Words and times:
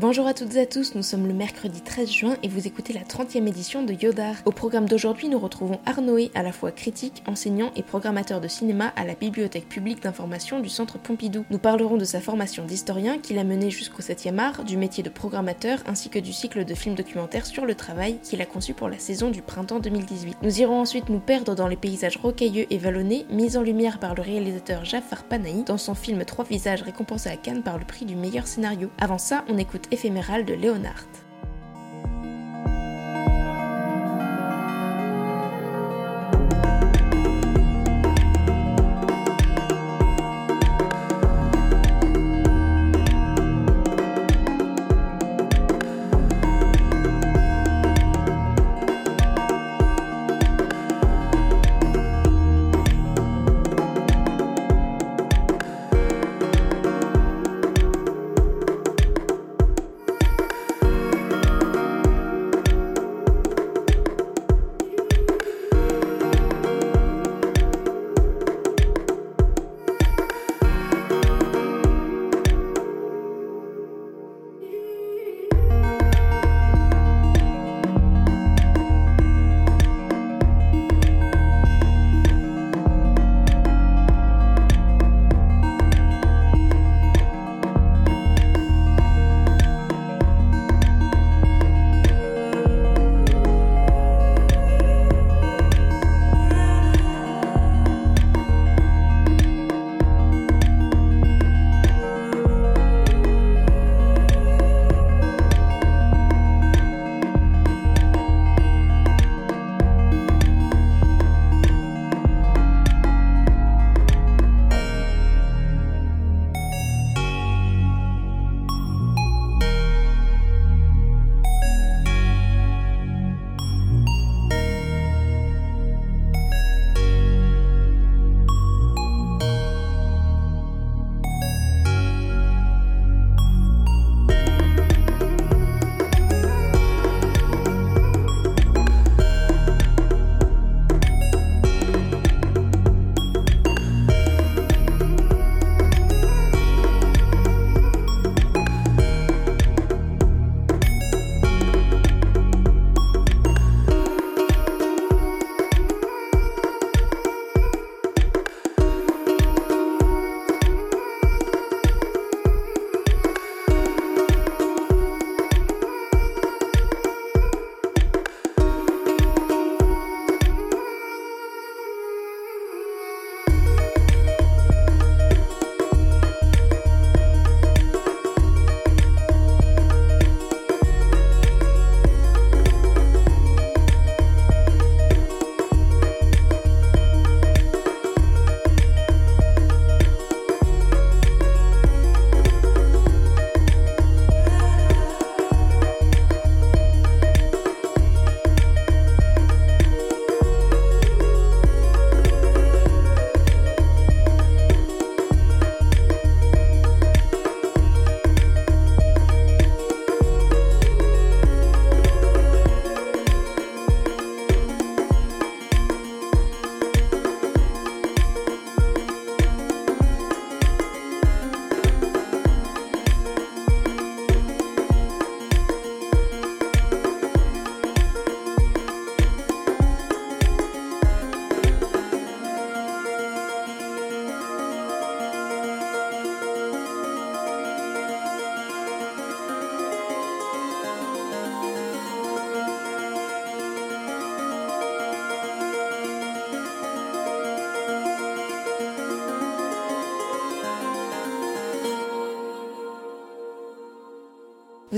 Bonjour 0.00 0.26
à 0.26 0.32
toutes 0.32 0.54
et 0.54 0.60
à 0.62 0.64
tous, 0.64 0.94
nous 0.94 1.02
sommes 1.02 1.26
le 1.26 1.34
mercredi 1.34 1.82
13 1.82 2.10
juin 2.10 2.36
et 2.42 2.48
vous 2.48 2.66
écoutez 2.66 2.94
la 2.94 3.02
30e 3.02 3.46
édition 3.46 3.82
de 3.82 3.92
Yodar. 3.92 4.34
Au 4.46 4.50
programme 4.50 4.88
d'aujourd'hui, 4.88 5.28
nous 5.28 5.38
retrouvons 5.38 5.78
Arnoé, 5.84 6.30
à 6.34 6.42
la 6.42 6.52
fois 6.52 6.70
critique, 6.70 7.22
enseignant 7.26 7.70
et 7.76 7.82
programmateur 7.82 8.40
de 8.40 8.48
cinéma 8.48 8.94
à 8.96 9.04
la 9.04 9.14
Bibliothèque 9.14 9.68
publique 9.68 10.02
d'information 10.02 10.60
du 10.60 10.70
Centre 10.70 10.98
Pompidou. 10.98 11.44
Nous 11.50 11.58
parlerons 11.58 11.98
de 11.98 12.06
sa 12.06 12.22
formation 12.22 12.64
d'historien 12.64 13.18
qu'il 13.18 13.38
a 13.38 13.44
mené 13.44 13.70
jusqu'au 13.70 14.00
7e 14.00 14.38
art, 14.38 14.64
du 14.64 14.78
métier 14.78 15.02
de 15.02 15.10
programmateur 15.10 15.80
ainsi 15.84 16.08
que 16.08 16.18
du 16.18 16.32
cycle 16.32 16.64
de 16.64 16.74
films 16.74 16.94
documentaires 16.94 17.44
sur 17.44 17.66
le 17.66 17.74
travail 17.74 18.20
qu'il 18.22 18.40
a 18.40 18.46
conçu 18.46 18.72
pour 18.72 18.88
la 18.88 18.98
saison 18.98 19.28
du 19.28 19.42
printemps 19.42 19.80
2018. 19.80 20.38
Nous 20.40 20.60
irons 20.62 20.80
ensuite 20.80 21.10
nous 21.10 21.20
perdre 21.20 21.54
dans 21.54 21.68
les 21.68 21.76
paysages 21.76 22.16
rocailleux 22.16 22.64
et 22.70 22.78
vallonnés 22.78 23.26
mis 23.28 23.58
en 23.58 23.62
lumière 23.62 23.98
par 23.98 24.14
le 24.14 24.22
réalisateur 24.22 24.86
Jafar 24.86 25.24
Panahi 25.24 25.64
dans 25.64 25.76
son 25.76 25.94
film 25.94 26.24
Trois 26.24 26.46
visages 26.46 26.80
récompensé 26.80 27.28
à 27.28 27.36
Cannes 27.36 27.62
par 27.62 27.76
le 27.76 27.84
prix 27.84 28.06
du 28.06 28.16
meilleur 28.16 28.46
scénario. 28.46 28.88
Avant 28.98 29.18
ça, 29.18 29.44
on 29.50 29.58
écoute 29.58 29.88
éphéméral 29.90 30.44
de 30.44 30.54
Léonard. 30.54 31.06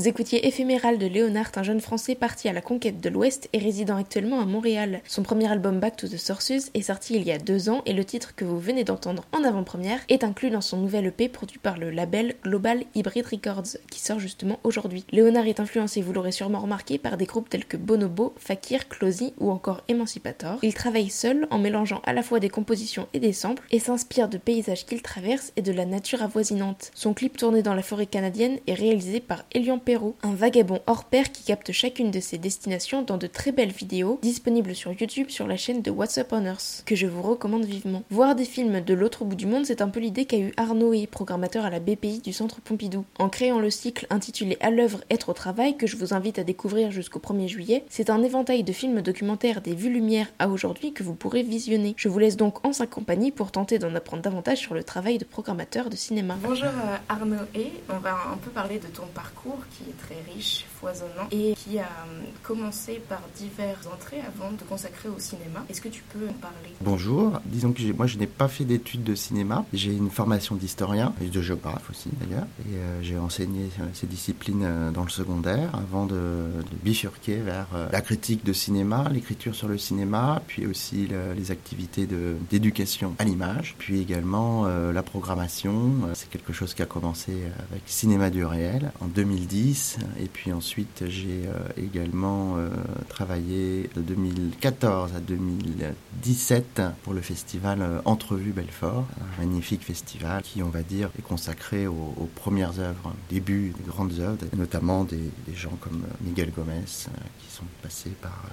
Vous 0.02 0.08
écoutiez 0.08 0.48
Éphéméral 0.48 0.98
de 0.98 1.06
Léonard, 1.06 1.52
un 1.54 1.62
jeune 1.62 1.80
français 1.80 2.16
parti 2.16 2.48
à 2.48 2.52
la 2.52 2.60
conquête 2.60 3.00
de 3.00 3.08
l'Ouest 3.08 3.48
et 3.52 3.58
résidant 3.60 3.96
actuellement 3.96 4.40
à 4.40 4.46
Montréal. 4.46 5.00
Son 5.06 5.22
premier 5.22 5.48
album 5.48 5.78
Back 5.78 5.94
to 5.94 6.08
the 6.08 6.16
Sources 6.16 6.72
est 6.74 6.82
sorti 6.82 7.14
il 7.14 7.22
y 7.22 7.30
a 7.30 7.38
deux 7.38 7.68
ans 7.68 7.82
et 7.86 7.92
le 7.92 8.04
titre 8.04 8.34
que 8.34 8.44
vous 8.44 8.58
venez 8.58 8.82
d'entendre 8.82 9.22
en 9.30 9.44
avant-première 9.44 10.00
est 10.08 10.24
inclus 10.24 10.50
dans 10.50 10.60
son 10.60 10.78
nouvel 10.78 11.06
EP 11.06 11.28
produit 11.28 11.60
par 11.60 11.78
le 11.78 11.92
label 11.92 12.34
Global 12.42 12.82
Hybrid 12.96 13.26
Records 13.26 13.78
qui 13.92 14.00
sort 14.00 14.18
justement 14.18 14.58
aujourd'hui. 14.64 15.04
Léonard 15.12 15.46
est 15.46 15.60
influencé, 15.60 16.02
vous 16.02 16.12
l'aurez 16.12 16.32
sûrement 16.32 16.58
remarqué, 16.58 16.98
par 16.98 17.16
des 17.16 17.26
groupes 17.26 17.48
tels 17.48 17.64
que 17.64 17.76
Bonobo, 17.76 18.34
Fakir, 18.38 18.88
Closy 18.88 19.34
ou 19.38 19.52
encore 19.52 19.84
Emancipator. 19.86 20.58
Il 20.62 20.74
travaille 20.74 21.10
seul 21.10 21.46
en 21.52 21.60
mélangeant 21.60 22.02
à 22.04 22.12
la 22.12 22.24
fois 22.24 22.40
des 22.40 22.50
compositions 22.50 23.06
et 23.14 23.20
des 23.20 23.32
samples 23.32 23.62
et 23.70 23.78
s'inspire 23.78 24.28
de 24.28 24.38
paysages 24.38 24.84
qu'il 24.84 25.00
traverse 25.00 25.52
et 25.54 25.62
de 25.62 25.70
la 25.70 25.86
nature 25.86 26.24
avoisinante. 26.24 26.90
Son 26.92 27.14
clip 27.14 27.36
tourné 27.36 27.62
dans 27.62 27.74
la 27.74 27.82
forêt 27.82 28.06
canadienne 28.06 28.58
est 28.66 28.74
réalisé 28.74 29.20
par 29.20 29.44
Elian 29.52 29.78
Un 30.22 30.34
vagabond 30.34 30.80
hors 30.86 31.04
pair 31.04 31.30
qui 31.32 31.44
capte 31.44 31.70
chacune 31.72 32.10
de 32.10 32.20
ses 32.20 32.38
destinations 32.38 33.02
dans 33.02 33.18
de 33.18 33.26
très 33.26 33.52
belles 33.52 33.72
vidéos 33.72 34.18
disponibles 34.22 34.74
sur 34.74 34.92
YouTube 34.92 35.28
sur 35.28 35.46
la 35.46 35.56
chaîne 35.56 35.82
de 35.82 35.90
What's 35.90 36.16
Up 36.16 36.28
on 36.32 36.46
Earth, 36.46 36.82
que 36.86 36.96
je 36.96 37.06
vous 37.06 37.20
recommande 37.20 37.64
vivement. 37.64 38.02
Voir 38.10 38.34
des 38.34 38.44
films 38.44 38.80
de 38.80 38.94
l'autre 38.94 39.24
bout 39.24 39.36
du 39.36 39.46
monde, 39.46 39.66
c'est 39.66 39.82
un 39.82 39.88
peu 39.88 40.00
l'idée 40.00 40.24
qu'a 40.24 40.38
eu 40.38 40.52
Arnaud 40.56 40.94
et 40.94 41.06
programmateur 41.06 41.66
à 41.66 41.70
la 41.70 41.78
BPI 41.78 42.20
du 42.20 42.32
Centre 42.32 42.60
Pompidou. 42.62 43.04
En 43.18 43.28
créant 43.28 43.58
le 43.58 43.70
cycle 43.70 44.06
intitulé 44.08 44.56
À 44.60 44.70
l'œuvre, 44.70 45.02
être 45.10 45.28
au 45.28 45.34
travail, 45.34 45.76
que 45.76 45.86
je 45.86 45.96
vous 45.96 46.14
invite 46.14 46.38
à 46.38 46.44
découvrir 46.44 46.90
jusqu'au 46.90 47.18
1er 47.18 47.48
juillet, 47.48 47.84
c'est 47.90 48.08
un 48.08 48.22
éventail 48.22 48.64
de 48.64 48.72
films 48.72 49.02
documentaires 49.02 49.60
des 49.60 49.74
vues 49.74 49.92
lumière 49.92 50.28
à 50.38 50.48
aujourd'hui 50.48 50.92
que 50.92 51.02
vous 51.02 51.14
pourrez 51.14 51.42
visionner. 51.42 51.94
Je 51.96 52.08
vous 52.08 52.18
laisse 52.18 52.36
donc 52.36 52.66
en 52.66 52.72
sa 52.72 52.86
compagnie 52.86 53.30
pour 53.30 53.52
tenter 53.52 53.78
d'en 53.78 53.94
apprendre 53.94 54.22
davantage 54.22 54.58
sur 54.58 54.74
le 54.74 54.84
travail 54.84 55.18
de 55.18 55.24
programmateur 55.24 55.90
de 55.90 55.96
cinéma. 55.96 56.36
Bonjour 56.42 56.66
euh, 56.66 56.96
Arnaud 57.08 57.36
et 57.54 57.72
on 57.90 57.98
va 57.98 58.14
un 58.32 58.36
peu 58.38 58.50
parler 58.50 58.78
de 58.78 58.86
ton 58.86 59.06
parcours 59.14 59.60
qui 59.76 59.81
est 59.88 59.98
très 59.98 60.20
riche, 60.32 60.64
foisonnant 60.80 61.28
et 61.30 61.54
qui 61.54 61.78
a 61.78 61.82
euh, 61.82 62.22
commencé 62.42 63.00
par 63.08 63.20
diverses 63.36 63.86
entrées 63.86 64.20
avant 64.20 64.52
de 64.52 64.62
consacrer 64.68 65.08
au 65.08 65.18
cinéma. 65.18 65.64
Est-ce 65.68 65.80
que 65.80 65.88
tu 65.88 66.02
peux 66.12 66.28
en 66.28 66.32
parler? 66.34 66.56
Bonjour, 66.80 67.40
disons 67.44 67.72
que 67.72 67.82
moi 67.92 68.06
je 68.06 68.18
n'ai 68.18 68.26
pas 68.26 68.48
fait 68.48 68.64
d'études 68.64 69.04
de 69.04 69.14
cinéma, 69.14 69.64
j'ai 69.72 69.92
une 69.92 70.10
formation 70.10 70.54
d'historien 70.56 71.14
et 71.22 71.26
de 71.26 71.42
géographe 71.42 71.88
aussi 71.90 72.10
d'ailleurs 72.20 72.46
et 72.60 72.76
euh, 72.76 73.02
j'ai 73.02 73.18
enseigné 73.18 73.70
ces 73.94 74.06
disciplines 74.06 74.92
dans 74.92 75.04
le 75.04 75.10
secondaire 75.10 75.70
avant 75.74 76.06
de 76.06 76.50
bifurquer 76.82 77.36
vers 77.36 77.66
la 77.90 78.00
critique 78.00 78.44
de 78.44 78.52
cinéma, 78.52 79.08
l'écriture 79.12 79.54
sur 79.54 79.68
le 79.68 79.78
cinéma, 79.78 80.42
puis 80.46 80.66
aussi 80.66 81.08
les 81.36 81.50
activités 81.50 82.06
d'éducation 82.50 83.14
à 83.18 83.24
l'image, 83.24 83.74
puis 83.78 84.00
également 84.00 84.66
la 84.66 85.02
programmation. 85.02 85.92
C'est 86.14 86.28
quelque 86.30 86.52
chose 86.52 86.74
qui 86.74 86.82
a 86.82 86.86
commencé 86.86 87.32
avec 87.70 87.82
Cinéma 87.86 88.30
du 88.30 88.44
réel 88.44 88.92
en 89.00 89.06
2010. 89.06 89.71
Et 90.18 90.26
puis 90.26 90.52
ensuite, 90.52 91.04
j'ai 91.08 91.46
euh, 91.46 91.68
également 91.76 92.56
euh, 92.56 92.68
travaillé 93.08 93.88
de 93.94 94.02
2014 94.02 95.14
à 95.14 95.20
2017 95.20 96.82
pour 97.02 97.14
le 97.14 97.20
festival 97.20 97.80
euh, 97.80 98.00
Entrevue 98.04 98.52
Belfort, 98.52 99.06
un 99.20 99.40
magnifique 99.40 99.82
festival 99.82 100.42
qui, 100.42 100.62
on 100.62 100.68
va 100.68 100.82
dire, 100.82 101.10
est 101.18 101.22
consacré 101.22 101.86
aux, 101.86 102.28
premières 102.34 102.78
œuvres, 102.80 103.14
début 103.30 103.72
des 103.78 103.84
grandes 103.84 104.18
œuvres, 104.20 104.38
notamment 104.56 105.04
des, 105.04 105.30
des 105.46 105.54
gens 105.54 105.76
comme 105.80 106.02
Miguel 106.22 106.50
Gomez 106.50 106.84
qui 106.84 107.50
sont 107.54 107.64
passés 107.82 108.12
par 108.20 108.44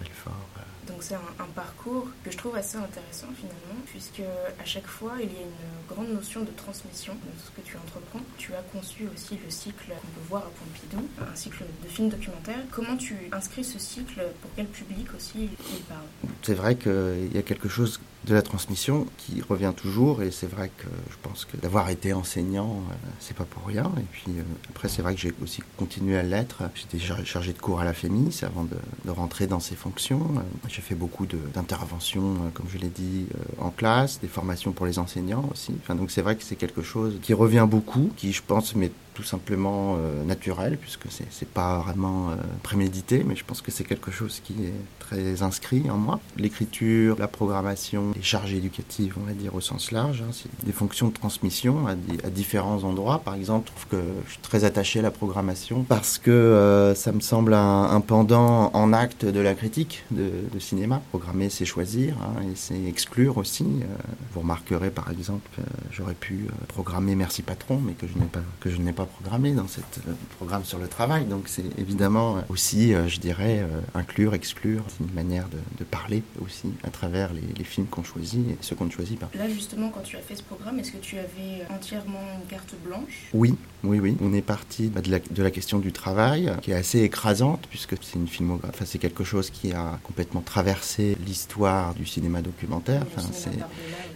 Belfort. 0.00 0.48
Donc 0.86 0.98
c'est 1.00 1.14
un, 1.14 1.46
parcours 1.54 2.06
que 2.22 2.30
je 2.30 2.36
trouve 2.36 2.54
assez 2.56 2.76
intéressant 2.76 3.28
finalement, 3.34 3.80
puisque 3.86 4.20
à 4.20 4.64
chaque 4.64 4.86
fois 4.86 5.12
il 5.20 5.32
y 5.32 5.36
a 5.36 5.40
une 5.40 5.94
grande 5.94 6.12
notion 6.12 6.42
de 6.42 6.50
transmission 6.56 7.14
dans 7.14 7.44
ce 7.44 7.50
que 7.50 7.66
tu 7.66 7.76
entreprends. 7.76 8.20
Tu 8.36 8.52
as 8.54 8.62
conçu 8.72 9.04
aussi 9.14 9.38
le 9.42 9.50
cycle 9.50 9.88
qu'on 9.88 10.20
peut 10.20 10.28
voir 10.28 10.42
à 10.42 10.50
Pompidou, 10.50 11.08
un 11.20 11.34
cycle 11.34 11.64
de 11.82 11.88
films 11.88 12.10
documentaires. 12.10 12.64
Comment 12.70 12.96
tu 12.96 13.16
inscris 13.32 13.64
ce 13.64 13.78
cycle 13.78 14.22
Pour 14.42 14.50
quel 14.54 14.66
public 14.66 15.06
aussi 15.16 15.48
il 15.72 15.82
parle? 15.88 16.06
C'est 16.42 16.54
vrai 16.54 16.76
qu'il 16.76 17.32
y 17.32 17.38
a 17.38 17.42
quelque 17.42 17.68
chose 17.68 18.00
de 18.26 18.34
la 18.34 18.42
transmission 18.42 19.06
qui 19.18 19.40
revient 19.40 19.72
toujours 19.76 20.22
et 20.22 20.30
c'est 20.32 20.48
vrai 20.48 20.70
que 20.76 20.88
je 21.10 21.16
pense 21.22 21.44
que 21.44 21.56
d'avoir 21.56 21.90
été 21.90 22.12
enseignant 22.12 22.82
euh, 22.90 22.94
c'est 23.20 23.36
pas 23.36 23.44
pour 23.44 23.64
rien 23.66 23.92
et 23.98 24.04
puis 24.10 24.24
euh, 24.30 24.42
après 24.70 24.88
c'est 24.88 25.00
vrai 25.00 25.14
que 25.14 25.20
j'ai 25.20 25.32
aussi 25.42 25.62
continué 25.76 26.18
à 26.18 26.22
l'être 26.22 26.64
j'étais 26.74 26.98
chargé 27.24 27.52
de 27.52 27.58
cours 27.58 27.80
à 27.80 27.84
la 27.84 27.92
FEMIS 27.92 28.40
avant 28.42 28.64
de, 28.64 28.76
de 29.04 29.10
rentrer 29.10 29.46
dans 29.46 29.60
ces 29.60 29.76
fonctions 29.76 30.26
euh, 30.36 30.40
j'ai 30.76 30.82
fait 30.82 30.94
beaucoup 30.94 31.24
d'interventions 31.26 32.36
comme 32.52 32.66
je 32.68 32.76
l'ai 32.76 32.88
dit 32.88 33.26
en 33.58 33.70
classe 33.70 34.20
des 34.20 34.28
formations 34.28 34.72
pour 34.72 34.84
les 34.84 34.98
enseignants 34.98 35.48
aussi. 35.50 35.72
Donc 35.88 36.10
c'est 36.10 36.20
vrai 36.20 36.36
que 36.36 36.42
c'est 36.44 36.56
quelque 36.56 36.82
chose 36.82 37.18
qui 37.22 37.32
revient 37.32 37.66
beaucoup 37.68 38.10
qui 38.16 38.32
je 38.32 38.42
pense 38.46 38.74
m'est 38.74 38.92
tout 39.16 39.22
simplement 39.22 39.96
naturel 40.26 40.76
puisque 40.78 41.06
c'est 41.10 41.26
c'est 41.30 41.48
pas 41.48 41.78
vraiment 41.78 42.30
prémédité 42.62 43.24
mais 43.26 43.34
je 43.34 43.44
pense 43.44 43.62
que 43.62 43.70
c'est 43.70 43.84
quelque 43.84 44.10
chose 44.10 44.40
qui 44.44 44.52
est 44.64 44.80
très 44.98 45.42
inscrit 45.42 45.90
en 45.90 45.96
moi 45.96 46.20
l'écriture 46.36 47.16
la 47.18 47.28
programmation 47.28 48.12
les 48.14 48.22
charges 48.22 48.52
éducatives, 48.54 49.14
on 49.20 49.26
va 49.26 49.32
dire 49.32 49.54
au 49.54 49.60
sens 49.60 49.90
large. 49.92 50.22
Hein, 50.22 50.30
c'est 50.32 50.48
des 50.64 50.72
fonctions 50.72 51.08
de 51.08 51.12
transmission 51.12 51.86
à, 51.86 51.94
différents 52.30 52.84
endroits. 52.84 53.18
Par 53.18 53.34
exemple, 53.34 53.68
je 53.68 53.72
trouve 53.72 54.00
que 54.00 54.06
je 54.26 54.32
suis 54.32 54.40
très 54.40 54.64
attaché 54.64 54.98
à 54.98 55.02
la 55.02 55.10
programmation 55.10 55.84
parce 55.84 56.18
que 56.18 56.30
euh, 56.30 56.94
ça 56.94 57.12
me 57.12 57.20
semble 57.20 57.54
un, 57.54 58.00
pendant 58.00 58.70
en 58.72 58.92
acte 58.92 59.24
de 59.24 59.40
la 59.40 59.54
critique 59.54 60.04
de, 60.10 60.30
de 60.52 60.58
cinéma. 60.58 61.00
Programmer, 61.10 61.50
c'est 61.50 61.64
choisir 61.64 62.14
hein, 62.22 62.42
et 62.42 62.54
c'est 62.54 62.82
exclure 62.84 63.38
aussi. 63.38 63.64
Euh, 63.64 63.86
vous 64.32 64.40
remarquerez 64.40 64.90
par 64.90 65.10
exemple, 65.10 65.48
euh, 65.58 65.62
j'aurais 65.90 66.14
pu 66.14 66.46
euh, 66.46 66.64
programmer 66.68 67.14
Merci 67.14 67.42
Patron, 67.42 67.80
mais 67.84 67.92
que 67.92 68.06
je 68.06 68.18
n'ai 68.18 68.26
pas 68.26 68.40
que 68.60 68.70
je 68.70 68.78
n'ai 68.78 68.92
pas 68.92 69.05
programmé 69.06 69.52
dans 69.52 69.68
cette 69.68 70.00
euh, 70.08 70.12
programme 70.36 70.64
sur 70.64 70.78
le 70.78 70.88
travail. 70.88 71.24
Donc 71.24 71.44
c'est 71.46 71.64
évidemment 71.78 72.42
aussi, 72.48 72.94
euh, 72.94 73.08
je 73.08 73.18
dirais, 73.20 73.66
inclure, 73.94 74.34
exclure. 74.34 74.84
C'est 74.88 75.04
une 75.04 75.14
manière 75.14 75.48
de, 75.48 75.58
de, 75.78 75.84
parler 75.84 76.22
aussi 76.44 76.72
à 76.84 76.90
travers 76.90 77.32
les, 77.32 77.42
les 77.56 77.64
films 77.64 77.86
qu'on 77.86 78.02
choisit 78.02 78.48
et 78.50 78.56
ceux 78.60 78.76
qu'on 78.76 78.86
ne 78.86 78.90
choisit 78.90 79.18
pas. 79.18 79.30
Là, 79.34 79.48
justement, 79.48 79.88
quand 79.90 80.02
tu 80.02 80.16
as 80.16 80.20
fait 80.20 80.36
ce 80.36 80.42
programme, 80.42 80.78
est-ce 80.78 80.92
que 80.92 80.98
tu 80.98 81.18
avais 81.18 81.66
entièrement 81.70 82.20
une 82.40 82.48
carte 82.48 82.74
blanche? 82.84 83.28
Oui, 83.32 83.56
oui, 83.84 84.00
oui. 84.00 84.16
On 84.20 84.32
est 84.32 84.42
parti 84.42 84.88
bah, 84.88 85.00
de, 85.00 85.10
la, 85.10 85.18
de 85.18 85.42
la 85.42 85.50
question 85.50 85.78
du 85.78 85.92
travail, 85.92 86.52
qui 86.62 86.72
est 86.72 86.74
assez 86.74 87.00
écrasante, 87.00 87.66
puisque 87.70 87.94
c'est 88.02 88.16
une 88.16 88.28
filmographie, 88.28 88.74
enfin, 88.74 88.84
c'est 88.84 88.98
quelque 88.98 89.24
chose 89.24 89.50
qui 89.50 89.72
a 89.72 89.98
complètement 90.02 90.40
traversé 90.40 91.16
l'histoire 91.26 91.94
du 91.94 92.06
cinéma 92.06 92.42
documentaire. 92.42 93.02
Enfin, 93.14 93.28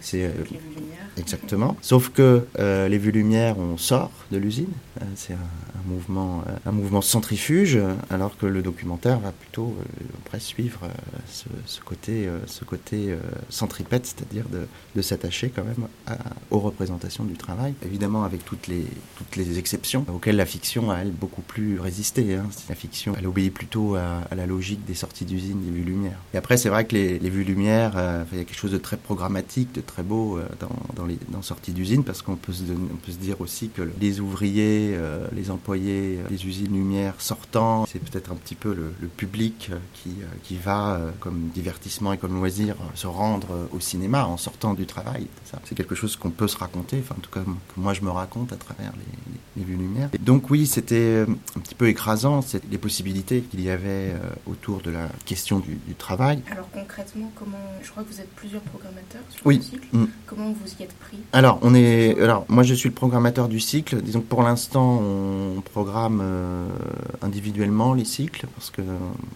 c'est 0.01 0.25
euh, 0.25 0.31
exactement. 1.17 1.77
Sauf 1.81 2.09
que 2.09 2.47
euh, 2.59 2.87
les 2.87 2.97
vues 2.97 3.11
lumière, 3.11 3.57
on 3.59 3.77
sort 3.77 4.11
de 4.31 4.37
l'usine. 4.37 4.71
Euh, 4.99 5.05
c'est 5.15 5.33
un, 5.33 5.89
mouvement, 5.89 6.43
euh, 6.47 6.51
un 6.65 6.71
mouvement 6.71 7.01
centrifuge, 7.01 7.79
alors 8.09 8.37
que 8.37 8.45
le 8.45 8.61
documentaire 8.61 9.19
va 9.19 9.31
plutôt 9.31 9.75
euh, 9.79 10.03
après 10.25 10.39
suivre 10.39 10.89
ce, 11.27 11.79
côté, 11.81 12.29
ce 12.45 12.65
côté 12.65 13.15
centripète, 13.49 14.05
c'est-à-dire 14.05 14.45
de, 14.49 15.01
s'attacher 15.01 15.51
quand 15.53 15.63
même 15.63 15.87
aux 16.51 16.59
représentations 16.59 17.23
du 17.23 17.33
travail, 17.33 17.73
évidemment 17.83 18.23
avec 18.23 18.45
toutes 18.45 18.67
les, 18.67 18.85
toutes 19.17 19.35
les 19.35 19.57
exceptions 19.57 20.05
auxquelles 20.13 20.35
la 20.35 20.45
fiction 20.45 20.91
a 20.91 20.99
elle 20.99 21.11
beaucoup 21.11 21.41
plus 21.41 21.79
résisté. 21.79 22.35
Hein. 22.35 22.45
La 22.69 22.75
fiction, 22.75 23.13
elle 23.17 23.27
obéit 23.27 23.53
plutôt 23.53 23.95
à, 23.95 24.23
la 24.35 24.45
logique 24.45 24.85
des 24.85 24.93
sorties 24.93 25.25
d'usine, 25.25 25.59
des 25.61 25.71
vues 25.71 25.83
lumière. 25.83 26.17
Et 26.33 26.37
après, 26.37 26.57
c'est 26.57 26.69
vrai 26.69 26.85
que 26.85 26.95
les, 26.95 27.17
vues 27.17 27.43
lumière, 27.43 27.93
euh, 27.95 28.23
il 28.31 28.37
y 28.37 28.41
a 28.41 28.43
quelque 28.43 28.57
chose 28.57 28.71
de 28.71 28.77
très 28.77 28.97
programmatique, 28.97 29.73
de 29.73 29.81
très 29.81 30.03
beau 30.03 30.39
dans, 30.95 31.05
les 31.05 31.17
dans 31.29 31.41
sorties 31.41 31.71
d'usine, 31.71 32.03
parce 32.03 32.21
qu'on 32.21 32.35
peut, 32.35 32.53
peut 32.53 33.11
se 33.11 33.17
dire 33.17 33.41
aussi 33.41 33.69
que 33.69 33.81
les 33.99 34.19
ouvriers, 34.19 34.70
euh, 34.93 35.27
les 35.33 35.51
employés 35.51 36.19
euh, 36.19 36.29
des 36.29 36.45
usines 36.45 36.73
lumière 36.73 37.15
sortant, 37.19 37.85
c'est 37.85 37.99
peut-être 37.99 38.31
un 38.31 38.35
petit 38.35 38.55
peu 38.55 38.73
le, 38.73 38.93
le 38.99 39.07
public 39.07 39.69
euh, 39.71 39.77
qui, 39.93 40.09
euh, 40.09 40.25
qui 40.43 40.57
va, 40.57 40.95
euh, 40.95 41.11
comme 41.19 41.49
divertissement 41.53 42.13
et 42.13 42.17
comme 42.17 42.33
loisir, 42.35 42.75
euh, 42.79 42.85
se 42.95 43.07
rendre 43.07 43.47
euh, 43.51 43.65
au 43.75 43.79
cinéma 43.79 44.25
en 44.25 44.37
sortant 44.37 44.73
du 44.73 44.85
travail. 44.85 45.27
C'est 45.65 45.75
quelque 45.75 45.95
chose 45.95 46.15
qu'on 46.15 46.31
peut 46.31 46.47
se 46.47 46.57
raconter, 46.57 46.99
enfin 46.99 47.15
en 47.17 47.21
tout 47.21 47.31
cas 47.31 47.41
que 47.41 47.79
moi 47.79 47.93
je 47.93 48.01
me 48.01 48.09
raconte 48.09 48.53
à 48.53 48.55
travers 48.55 48.91
les, 48.93 49.33
les 49.33 49.39
les 49.57 49.63
vues 49.63 49.75
lumière. 49.75 50.09
Et 50.13 50.17
donc 50.17 50.49
oui, 50.49 50.65
c'était 50.65 50.95
euh, 50.95 51.25
un 51.55 51.59
petit 51.59 51.75
peu 51.75 51.87
écrasant, 51.87 52.41
les 52.69 52.77
possibilités 52.77 53.41
qu'il 53.41 53.61
y 53.61 53.69
avait 53.69 54.13
euh, 54.13 54.17
autour 54.45 54.81
de 54.81 54.91
la 54.91 55.09
question 55.25 55.59
du, 55.59 55.75
du, 55.75 55.93
travail. 55.95 56.41
Alors 56.49 56.69
concrètement, 56.71 57.31
comment 57.35 57.57
je 57.83 57.91
crois 57.91 58.03
que 58.03 58.11
vous 58.11 58.19
êtes 58.19 58.29
plusieurs 58.35 58.61
programmateurs 58.61 59.21
sur 59.29 59.45
oui. 59.45 59.57
le 59.57 59.61
cycle. 59.61 59.87
Mmh. 59.91 60.05
Comment 60.25 60.51
vous 60.51 60.71
y 60.79 60.83
êtes 60.83 60.93
pris? 60.93 61.17
Alors 61.33 61.59
on 61.61 61.75
est, 61.75 62.19
alors 62.21 62.45
moi 62.47 62.63
je 62.63 62.73
suis 62.73 62.89
le 62.89 62.95
programmateur 62.95 63.47
du 63.49 63.59
cycle. 63.59 64.01
Disons 64.01 64.21
que 64.21 64.27
pour 64.27 64.43
l'instant 64.43 64.60
on 64.75 65.61
programme 65.61 66.21
euh, 66.23 66.67
individuellement 67.21 67.93
les 67.93 68.05
cycles 68.05 68.47
parce 68.55 68.69
que 68.69 68.81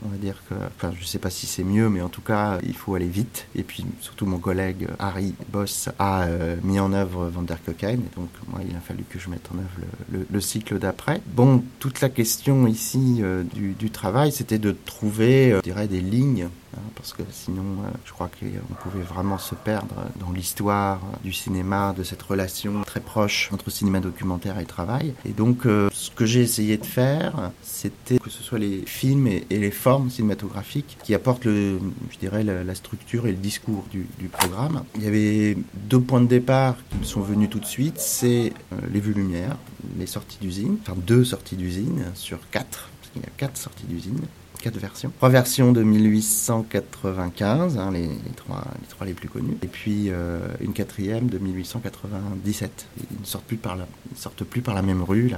on 0.06 0.10
va 0.10 0.18
dire 0.18 0.42
que, 0.50 0.56
enfin 0.76 0.94
je 1.00 1.06
sais 1.06 1.20
pas 1.20 1.30
si 1.30 1.46
c'est 1.46 1.64
mieux, 1.64 1.90
mais 1.90 2.02
en 2.02 2.10
tout 2.10 2.22
cas 2.22 2.60
il 2.64 2.76
faut 2.76 2.96
aller 2.96 3.08
vite. 3.08 3.48
Et 3.56 3.64
puis 3.64 3.86
surtout 4.02 4.26
mon 4.26 4.40
collègue 4.40 4.88
Harry 5.00 5.34
Boss 5.52 5.90
a 6.00 6.24
euh, 6.24 6.56
mis 6.64 6.80
en 6.80 6.94
œuvre 6.94 7.28
Van 7.28 7.42
der 7.42 7.64
Koken, 7.64 8.02
donc 8.16 8.30
moi 8.50 8.62
il 8.68 8.76
a 8.76 8.80
fallu 8.80 9.04
que 9.10 9.20
je 9.20 9.30
mette 9.30 9.50
en 9.54 9.58
œuvre 9.58 9.70
le, 10.12 10.20
le, 10.20 10.28
le 10.30 10.42
cycle 10.42 10.80
d'après. 10.80 11.22
Bon, 11.28 11.64
toute 11.80 12.02
la 12.02 12.10
question 12.10 12.68
ici 12.68 13.20
euh, 13.22 13.44
du, 13.44 13.74
du 13.74 13.90
travail, 13.92 14.32
c'était 14.32 14.60
de 14.60 14.72
trouver, 14.72 15.52
je 15.58 15.62
dirais, 15.62 15.88
des 15.88 16.02
lignes 16.02 16.50
parce 16.96 17.14
que 17.14 17.24
sinon, 17.32 17.64
euh, 17.64 17.90
je 18.06 18.12
crois 18.12 18.30
qu'on 18.30 18.74
pouvait 18.76 19.04
vraiment 19.04 19.38
se 19.38 19.56
perdre 19.56 19.96
dans 20.20 20.32
l'histoire 20.32 21.00
du 21.24 21.34
cinéma, 21.34 21.94
de 21.98 22.04
cette 22.04 22.22
relation 22.22 22.82
très 22.84 23.00
proche 23.00 23.50
entre 23.54 23.70
cinéma 23.70 24.00
documentaire 24.00 24.60
et 24.60 24.66
travail. 24.66 25.14
Et 25.26 25.32
donc, 25.32 25.66
euh, 25.66 25.90
ce 25.94 26.10
que 26.12 26.26
j'ai 26.26 26.42
essayé 26.42 26.78
de 26.78 26.86
faire, 26.86 27.52
c'était 27.62 28.20
que 28.20 28.30
ce 28.30 28.44
soit 28.44 28.60
les 28.60 28.84
films 28.86 29.28
et, 29.28 29.46
les 29.50 29.72
formes 29.72 30.10
cinématographiques 30.10 30.98
qui 31.04 31.14
apportent, 31.14 31.46
le, 31.46 31.80
je 32.12 32.18
dirais, 32.18 32.44
la, 32.44 32.64
la 32.64 32.76
structure 32.76 33.28
et 33.28 33.32
le 33.32 33.38
discours 33.38 33.86
du, 33.92 34.06
du, 34.20 34.28
programme. 34.28 34.84
Il 34.96 35.04
y 35.04 35.08
avait 35.08 35.58
deux 35.74 36.00
points 36.00 36.22
de 36.22 36.28
départ 36.28 36.76
qui 36.90 36.98
me 36.98 37.04
sont 37.04 37.22
venus 37.22 37.50
tout 37.50 37.60
de 37.60 37.66
suite, 37.66 38.00
c'est 38.00 38.54
euh, 38.74 38.76
les 38.92 39.00
vues 39.00 39.14
lumière, 39.14 39.58
les 39.98 40.08
sorties 40.08 40.38
d'usine, 40.42 40.78
enfin 40.82 40.98
deux 41.06 41.24
sorties 41.24 41.56
d'usine 41.56 42.06
sur 42.16 42.40
quatre, 42.50 42.90
parce 43.00 43.14
qu'il 43.14 43.22
y 43.22 43.26
a 43.26 43.30
quatre 43.38 43.58
sorties 43.58 43.86
d'usine 43.86 44.20
versions. 44.74 45.12
Trois 45.18 45.30
versions 45.30 45.72
de 45.72 45.84
1895, 45.84 47.78
hein, 47.78 47.92
les, 47.92 48.10
trois, 48.36 48.64
les 48.82 48.88
trois 48.88 49.06
les 49.06 49.14
plus 49.14 49.30
connus, 49.30 49.58
et 49.62 49.68
puis 49.68 50.10
euh, 50.10 50.40
une 50.62 50.74
quatrième 50.74 51.28
de 51.28 51.38
1897. 51.38 52.88
Ils 52.98 53.20
ne 53.22 53.26
sortent 53.26 53.46
plus 53.46 53.58
par 53.58 53.76
la, 53.76 53.88
sortent 54.16 54.44
plus 54.44 54.62
par 54.62 54.74
la 54.74 54.82
même 54.82 55.04
rue, 55.04 55.32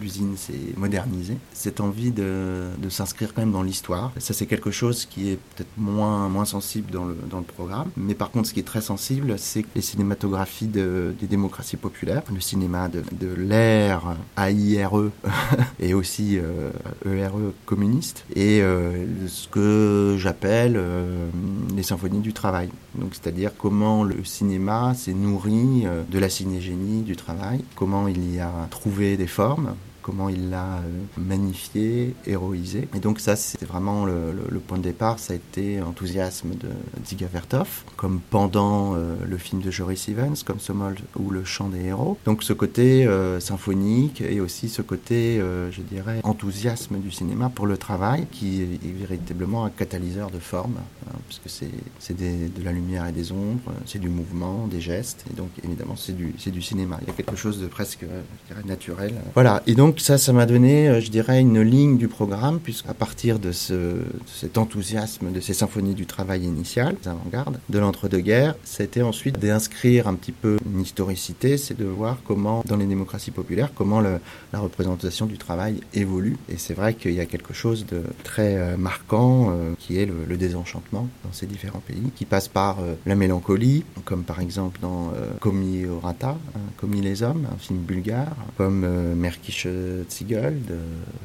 l'usine 0.00 0.36
s'est 0.36 0.52
modernisée. 0.76 1.36
Cette 1.52 1.80
envie 1.80 2.10
de, 2.10 2.68
de 2.78 2.88
s'inscrire 2.88 3.34
quand 3.34 3.42
même 3.42 3.52
dans 3.52 3.62
l'histoire, 3.62 4.12
ça 4.18 4.34
c'est 4.34 4.46
quelque 4.46 4.70
chose 4.70 5.06
qui 5.06 5.30
est 5.30 5.38
peut-être 5.56 5.70
moins, 5.76 6.28
moins 6.28 6.44
sensible 6.44 6.90
dans 6.90 7.04
le, 7.04 7.16
dans 7.30 7.38
le 7.38 7.44
programme, 7.44 7.90
mais 7.96 8.14
par 8.14 8.30
contre 8.30 8.48
ce 8.48 8.54
qui 8.54 8.60
est 8.60 8.64
très 8.64 8.80
sensible, 8.80 9.38
c'est 9.38 9.64
les 9.74 9.82
cinématographies 9.82 10.66
de, 10.66 11.14
des 11.18 11.26
démocraties 11.26 11.76
populaires, 11.76 12.22
le 12.32 12.40
cinéma 12.40 12.88
de, 12.88 13.02
de 13.12 13.32
l'ère 13.34 14.16
AIRE 14.36 15.10
et 15.80 15.94
aussi 15.94 16.38
euh, 16.38 16.70
ERE 17.04 17.52
communiste, 17.66 18.24
et 18.34 18.59
euh, 18.60 19.28
ce 19.28 19.48
que 19.48 20.16
j'appelle 20.18 20.74
euh, 20.76 21.28
les 21.74 21.82
symphonies 21.82 22.20
du 22.20 22.32
travail. 22.32 22.70
Donc, 22.94 23.14
c'est-à-dire 23.14 23.52
comment 23.56 24.04
le 24.04 24.24
cinéma 24.24 24.94
s'est 24.94 25.14
nourri 25.14 25.82
euh, 25.84 26.02
de 26.08 26.18
la 26.18 26.28
cinégénie 26.28 27.02
du 27.02 27.16
travail, 27.16 27.64
comment 27.74 28.08
il 28.08 28.34
y 28.34 28.40
a 28.40 28.52
trouvé 28.70 29.16
des 29.16 29.26
formes, 29.26 29.74
comment 30.02 30.28
il 30.28 30.50
l'a 30.50 30.76
euh, 30.78 30.80
magnifié, 31.16 32.14
héroïsé. 32.26 32.88
Et 32.94 33.00
donc 33.00 33.20
ça, 33.20 33.36
c'était 33.36 33.66
vraiment 33.66 34.04
le, 34.04 34.60
point 34.66 34.78
de 34.78 34.82
départ, 34.82 35.18
ça 35.18 35.32
a 35.32 35.36
été 35.36 35.80
enthousiasme 35.80 36.50
de 36.50 36.68
Dziga 37.04 37.26
Vertov, 37.32 37.84
comme 37.96 38.20
pendant 38.30 38.94
euh, 38.94 39.16
le 39.26 39.38
film 39.38 39.62
de 39.62 39.70
Joris 39.70 40.08
Evans, 40.08 40.36
comme 40.44 40.60
Somol 40.60 40.96
ou 41.18 41.30
Le 41.30 41.44
Chant 41.44 41.68
des 41.68 41.84
héros. 41.84 42.18
Donc 42.24 42.42
ce 42.42 42.52
côté 42.52 43.06
euh, 43.06 43.40
symphonique 43.40 44.20
et 44.20 44.40
aussi 44.40 44.68
ce 44.68 44.82
côté, 44.82 45.40
je 45.70 45.80
dirais, 45.82 46.20
enthousiasme 46.24 46.98
du 46.98 47.10
cinéma 47.10 47.50
pour 47.54 47.66
le 47.66 47.76
travail, 47.76 48.26
qui 48.30 48.62
est, 48.62 48.90
véritablement 49.00 49.64
un 49.64 49.70
catalyseur 49.70 50.30
de 50.30 50.38
forme, 50.38 50.76
hein, 51.08 51.16
puisque 51.28 51.48
c'est 51.48 52.16
de 52.16 52.64
la 52.64 52.72
lumière 52.72 53.06
et 53.06 53.12
des 53.12 53.32
ombres, 53.32 53.72
c'est 53.86 53.98
du 53.98 54.08
mouvement, 54.08 54.66
des 54.66 54.80
gestes, 54.80 55.24
et 55.30 55.34
donc 55.34 55.48
évidemment 55.64 55.96
c'est 55.96 56.16
du, 56.16 56.32
du 56.32 56.62
cinéma. 56.62 56.98
Il 57.02 57.08
y 57.08 57.10
a 57.10 57.14
quelque 57.14 57.36
chose 57.36 57.60
de 57.60 57.66
presque, 57.66 58.00
je 58.02 58.54
dirais, 58.54 58.66
naturel. 58.66 59.14
Voilà, 59.34 59.62
et 59.66 59.74
donc 59.74 59.89
donc 59.90 59.98
ça, 59.98 60.18
ça 60.18 60.32
m'a 60.32 60.46
donné, 60.46 60.88
euh, 60.88 61.00
je 61.00 61.10
dirais, 61.10 61.40
une 61.40 61.62
ligne 61.62 61.98
du 61.98 62.06
programme, 62.06 62.60
puisqu'à 62.60 62.94
partir 62.94 63.40
de, 63.40 63.50
ce, 63.50 63.74
de 63.74 64.04
cet 64.24 64.56
enthousiasme 64.56 65.32
de 65.32 65.40
ces 65.40 65.52
symphonies 65.52 65.94
du 65.94 66.06
travail 66.06 66.44
initial, 66.44 66.94
des 67.02 67.08
avant-gardes, 67.08 67.58
de 67.68 67.78
l'entre-deux-guerres, 67.80 68.54
c'était 68.62 69.02
ensuite 69.02 69.40
d'inscrire 69.40 70.06
un 70.06 70.14
petit 70.14 70.30
peu 70.30 70.58
une 70.72 70.80
historicité, 70.80 71.56
c'est 71.56 71.76
de 71.76 71.86
voir 71.86 72.18
comment, 72.24 72.62
dans 72.66 72.76
les 72.76 72.86
démocraties 72.86 73.32
populaires, 73.32 73.72
comment 73.74 74.00
la 74.00 74.20
représentation 74.54 75.26
du 75.26 75.38
travail 75.38 75.80
évolue. 75.92 76.36
Et 76.48 76.56
c'est 76.56 76.74
vrai 76.74 76.94
qu'il 76.94 77.14
y 77.14 77.20
a 77.20 77.26
quelque 77.26 77.52
chose 77.52 77.84
de 77.86 78.02
très 78.22 78.56
euh, 78.56 78.76
marquant, 78.76 79.48
euh, 79.50 79.72
qui 79.78 79.98
est 79.98 80.06
le, 80.06 80.36
désenchantement 80.36 81.08
dans 81.24 81.32
ces 81.32 81.46
différents 81.46 81.82
pays, 81.86 82.12
qui 82.14 82.24
passe 82.24 82.48
par 82.48 82.78
la 83.04 83.14
mélancolie, 83.14 83.84
comme 84.04 84.22
par 84.22 84.40
exemple 84.40 84.78
dans 84.80 85.08
euh, 85.08 85.32
Komi 85.38 85.84
Orata, 85.84 86.38
hein, 86.54 86.60
Komi 86.78 87.02
les 87.02 87.22
hommes, 87.22 87.46
un 87.52 87.58
film 87.58 87.80
bulgare, 87.80 88.34
comme 88.56 88.86
Merkish 89.16 89.66
Ziegel 90.08 90.62
de 90.64 90.76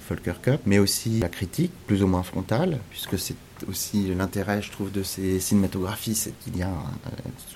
Volker 0.07 0.41
Cup, 0.41 0.61
mais 0.65 0.79
aussi 0.79 1.19
la 1.19 1.29
critique, 1.29 1.71
plus 1.87 2.03
ou 2.03 2.07
moins 2.07 2.23
frontale, 2.23 2.79
puisque 2.89 3.17
c'est 3.17 3.35
aussi 3.69 4.13
l'intérêt, 4.13 4.61
je 4.61 4.71
trouve, 4.71 4.91
de 4.91 5.03
ces 5.03 5.39
cinématographies, 5.39 6.15
c'est 6.15 6.37
qu'il 6.39 6.57
y 6.57 6.63
a 6.63 6.69
euh, 6.69 7.09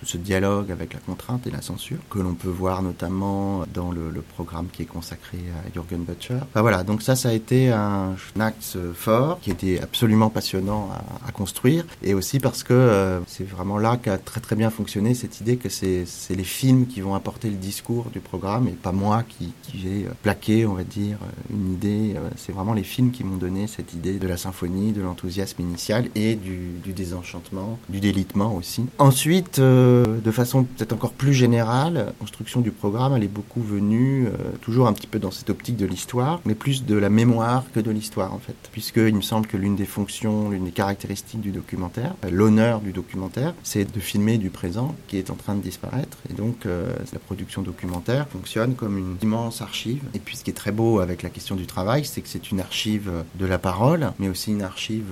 ce 0.04 0.18
dialogue 0.18 0.72
avec 0.72 0.94
la 0.94 1.00
contrainte 1.00 1.46
et 1.48 1.52
la 1.52 1.62
censure, 1.62 1.98
que 2.10 2.20
l'on 2.20 2.34
peut 2.34 2.50
voir 2.50 2.82
notamment 2.82 3.64
dans 3.74 3.92
le, 3.92 4.10
programme 4.36 4.68
qui 4.72 4.84
est 4.84 4.86
consacré 4.86 5.38
à 5.38 5.74
Jürgen 5.74 6.04
Butcher. 6.04 6.36
Enfin, 6.36 6.62
voilà, 6.62 6.84
donc 6.84 7.02
ça, 7.02 7.16
ça 7.16 7.30
a 7.30 7.34
été 7.34 7.72
un, 7.72 8.16
un 8.40 8.52
fort 8.94 9.40
qui 9.42 9.50
était 9.50 9.80
absolument 9.82 10.30
passionnant 10.30 10.90
à, 11.26 11.32
construire, 11.32 11.86
et 12.04 12.14
aussi 12.14 12.40
parce 12.40 12.64
que 12.64 12.74
euh, 12.74 13.20
c'est 13.28 13.48
vraiment 13.48 13.78
là 13.78 13.98
qu'a 13.98 14.18
très 14.18 14.42
très 14.42 14.56
bien 14.56 14.70
fonctionné 14.70 15.14
cette 15.14 15.40
idée 15.42 15.58
que 15.58 15.70
c'est 15.70 16.06
les 16.30 16.44
films 16.44 16.86
qui 16.86 17.02
vont 17.02 17.16
apporter 17.16 17.50
le 17.50 17.56
discours 17.56 18.10
du 18.12 18.20
programme 18.20 18.68
et 18.68 18.72
pas 18.72 18.92
moi 18.92 19.24
qui, 19.28 19.54
qui 19.64 20.06
plaqué, 20.22 20.66
on 20.66 20.74
va 20.74 20.84
dire, 20.84 21.18
une 21.50 21.74
idée. 21.74 22.16
C'est 22.36 22.52
vraiment 22.52 22.74
les 22.74 22.84
films 22.84 23.12
qui 23.12 23.24
m'ont 23.24 23.38
donné 23.38 23.68
cette 23.68 23.94
idée 23.94 24.20
de 24.20 24.28
la 24.28 24.38
symphonie, 24.38 24.92
de 24.92 25.02
l'enthousiasme 25.02 25.62
initial 25.62 25.89
et 26.16 26.36
du, 26.36 26.94
désenchantement, 26.94 27.80
du 27.90 28.00
délitement 28.00 28.56
aussi. 28.56 28.86
Ensuite, 28.98 29.60
euh, 29.60 30.20
de 30.20 30.32
façon 30.32 30.64
peut-être 30.64 30.94
encore 30.94 31.14
plus 31.14 31.34
générale, 31.34 31.94
la 31.94 32.12
construction 32.14 32.62
du 32.62 32.72
programme, 32.72 33.14
elle 33.16 33.24
est 33.24 33.28
beaucoup 33.28 33.62
venue, 33.62 34.28
euh, 34.28 34.32
toujours 34.62 34.88
un 34.88 34.94
petit 34.94 35.08
peu 35.08 35.20
dans 35.20 35.32
cette 35.32 35.50
optique 35.50 35.78
de 35.78 35.86
l'histoire, 35.86 36.42
mais 36.46 36.56
plus 36.56 36.86
de 36.86 36.96
la 36.96 37.10
mémoire 37.10 37.64
que 37.74 37.80
de 37.80 37.92
l'histoire 37.92 38.34
en 38.34 38.40
fait. 38.40 38.56
Puisqu'il 38.72 39.16
me 39.16 39.22
semble 39.22 39.48
que 39.48 39.58
l'une 39.58 39.76
des 39.76 39.86
fonctions, 39.86 40.50
l'une 40.50 40.66
des 40.66 40.72
caractéristiques 40.72 41.42
du 41.42 41.52
documentaire, 41.52 42.16
euh, 42.26 42.30
l'honneur 42.32 42.82
du 42.82 42.92
documentaire, 42.92 43.54
c'est 43.64 43.92
de 43.92 44.00
filmer 44.00 44.38
du 44.38 44.50
présent 44.50 44.96
qui 45.08 45.18
est 45.18 45.30
en 45.30 45.36
train 45.36 45.56
de 45.56 45.62
disparaître. 45.62 46.18
Et 46.30 46.34
donc, 46.34 46.66
la 46.66 47.20
production 47.20 47.62
documentaire 47.62 48.28
fonctionne 48.28 48.76
comme 48.76 48.98
une 48.98 49.16
immense 49.22 49.62
archive. 49.62 50.02
Et 50.14 50.20
puis, 50.20 50.38
ce 50.38 50.44
qui 50.44 50.52
est 50.52 50.54
très 50.54 50.72
beau 50.72 51.00
avec 51.00 51.24
la 51.24 51.30
question 51.30 51.56
du 51.56 51.66
travail, 51.66 52.06
c'est 52.06 52.22
que 52.22 52.28
c'est 52.28 52.52
une 52.52 52.60
archive 52.60 53.12
de 53.36 53.46
la 53.46 53.58
parole, 53.58 54.12
mais 54.20 54.30
aussi 54.30 54.52
une 54.52 54.62
archive 54.62 55.06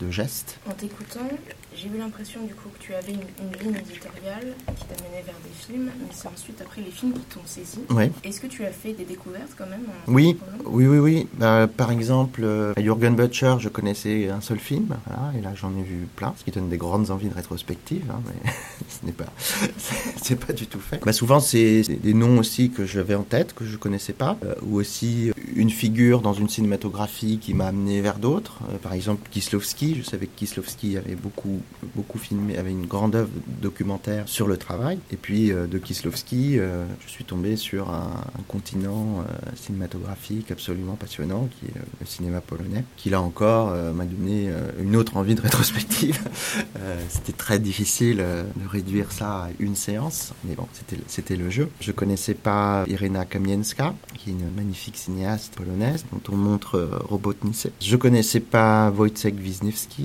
de 0.00 0.10
gestes. 0.10 0.23
En 0.68 0.72
t'écoutant, 0.72 1.28
j'ai 1.76 1.88
eu 1.88 1.98
l'impression 1.98 2.40
du 2.44 2.54
coup 2.54 2.68
que 2.68 2.82
tu 2.82 2.94
avais 2.94 3.12
une, 3.12 3.18
une 3.18 3.52
ligne 3.60 3.76
éditoriale 3.80 4.54
qui 4.76 4.84
t'a 4.84 4.94
mené 5.04 5.22
vers 5.24 5.34
des 5.44 5.66
films, 5.66 5.90
mais 6.00 6.06
c'est 6.12 6.28
ensuite 6.28 6.60
après 6.60 6.80
les 6.80 6.90
films 6.90 7.12
qui 7.12 7.20
t'ont 7.34 7.40
saisi. 7.44 7.80
Est-ce 8.22 8.40
que 8.40 8.46
tu 8.46 8.64
as 8.64 8.70
fait 8.70 8.92
des 8.92 9.04
découvertes 9.04 9.52
quand 9.56 9.66
même 9.66 9.84
Oui, 10.06 10.38
oui, 10.64 10.86
oui, 10.86 10.98
oui. 10.98 11.28
Bah, 11.34 11.68
par 11.68 11.90
exemple, 11.90 12.42
euh, 12.44 12.72
Jürgen 12.76 13.14
Butcher, 13.14 13.56
je 13.58 13.68
connaissais 13.68 14.28
un 14.28 14.40
seul 14.40 14.58
film, 14.58 14.96
voilà, 15.06 15.32
et 15.36 15.42
là 15.42 15.52
j'en 15.54 15.76
ai 15.76 15.82
vu 15.82 16.06
plein, 16.16 16.32
ce 16.38 16.44
qui 16.44 16.50
donne 16.50 16.68
des 16.68 16.78
grandes 16.78 17.10
envies 17.10 17.28
de 17.28 17.34
rétrospective, 17.34 18.04
hein, 18.10 18.20
mais 18.26 18.50
ce 18.88 19.04
n'est 19.04 19.12
pas, 19.12 19.32
c'est 20.22 20.36
pas 20.36 20.52
du 20.52 20.66
tout 20.66 20.80
fait. 20.80 21.00
Bah, 21.04 21.12
souvent 21.12 21.40
c'est 21.40 21.82
des 21.82 22.14
noms 22.14 22.38
aussi 22.38 22.70
que 22.70 22.86
j'avais 22.86 23.14
en 23.14 23.24
tête 23.24 23.52
que 23.52 23.64
je 23.64 23.76
connaissais 23.76 24.12
pas, 24.12 24.38
euh, 24.44 24.54
ou 24.62 24.76
aussi 24.76 25.32
une 25.56 25.70
figure 25.70 26.20
dans 26.20 26.34
une 26.34 26.48
cinématographie 26.48 27.38
qui 27.38 27.52
m'a 27.54 27.66
amené 27.66 28.00
vers 28.00 28.18
d'autres. 28.18 28.60
Euh, 28.70 28.78
par 28.78 28.92
exemple, 28.92 29.28
Kislovski, 29.30 29.96
je 29.96 30.02
savais 30.02 30.13
que 30.18 30.36
Kislovski 30.36 30.96
avait 30.96 31.16
beaucoup 31.16 31.60
beaucoup 31.94 32.18
filmé, 32.18 32.56
avait 32.58 32.70
une 32.70 32.86
grande 32.86 33.14
œuvre 33.14 33.30
documentaire 33.60 34.28
sur 34.28 34.46
le 34.46 34.56
travail. 34.56 34.98
Et 35.10 35.16
puis 35.16 35.52
euh, 35.52 35.66
de 35.66 35.78
Kislovski, 35.78 36.58
euh, 36.58 36.84
je 37.04 37.10
suis 37.10 37.24
tombé 37.24 37.56
sur 37.56 37.90
un, 37.90 38.24
un 38.38 38.42
continent 38.48 39.20
euh, 39.20 39.50
cinématographique 39.56 40.50
absolument 40.50 40.94
passionnant, 40.94 41.48
qui 41.58 41.66
est 41.66 41.74
le 42.00 42.06
cinéma 42.06 42.40
polonais, 42.40 42.84
qui 42.96 43.10
là 43.10 43.20
encore 43.20 43.74
m'a 43.94 44.04
donné 44.04 44.50
une 44.80 44.96
autre 44.96 45.16
envie 45.16 45.34
de 45.34 45.40
rétrospective. 45.40 46.18
c'était 47.08 47.32
très 47.32 47.58
difficile 47.58 48.16
de 48.16 48.68
réduire 48.68 49.12
ça 49.12 49.44
à 49.44 49.48
une 49.58 49.76
séance, 49.76 50.32
mais 50.44 50.54
bon, 50.54 50.66
c'était 51.06 51.36
le 51.36 51.50
jeu. 51.50 51.68
Je 51.80 51.92
connaissais 51.92 52.34
pas 52.34 52.84
Irena 52.86 53.24
Kamienska, 53.24 53.94
qui 54.14 54.30
est 54.30 54.32
une 54.32 54.50
magnifique 54.54 54.96
cinéaste 54.96 55.54
polonaise, 55.54 56.04
dont 56.12 56.20
on 56.32 56.36
montre 56.36 56.88
Robotnice. 57.08 57.68
Je 57.80 57.96
connaissais 57.96 58.40
pas 58.40 58.90
Wojciech 58.90 59.34
Wisniewski, 59.36 60.03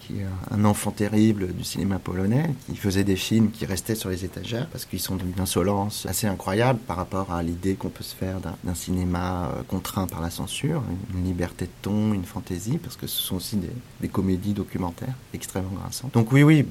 qui 0.00 0.20
est 0.20 0.26
un 0.50 0.64
enfant 0.64 0.90
terrible 0.90 1.52
du 1.54 1.64
cinéma 1.64 1.98
polonais, 1.98 2.50
qui 2.66 2.76
faisait 2.76 3.04
des 3.04 3.16
films 3.16 3.50
qui 3.50 3.66
restaient 3.66 3.94
sur 3.94 4.10
les 4.10 4.24
étagères 4.24 4.68
parce 4.68 4.84
qu'ils 4.84 5.00
sont 5.00 5.16
d'une 5.16 5.38
insolence 5.40 6.06
assez 6.06 6.26
incroyable 6.26 6.78
par 6.80 6.96
rapport 6.96 7.32
à 7.32 7.42
l'idée 7.42 7.74
qu'on 7.74 7.88
peut 7.88 8.04
se 8.04 8.14
faire 8.14 8.38
d'un 8.40 8.74
cinéma 8.74 9.52
euh, 9.54 9.62
contraint 9.66 10.06
par 10.06 10.20
la 10.20 10.30
censure, 10.30 10.82
une 11.14 11.24
liberté 11.24 11.66
de 11.66 11.70
ton, 11.82 12.12
une 12.14 12.24
fantaisie, 12.24 12.78
parce 12.78 12.96
que 12.96 13.06
ce 13.06 13.20
sont 13.20 13.36
aussi 13.36 13.56
des, 13.56 14.08
comédies 14.08 14.54
documentaires 14.54 15.14
extrêmement 15.34 15.70
grinçantes. 15.80 16.14
Donc 16.14 16.32
oui, 16.32 16.42
oui, 16.42 16.64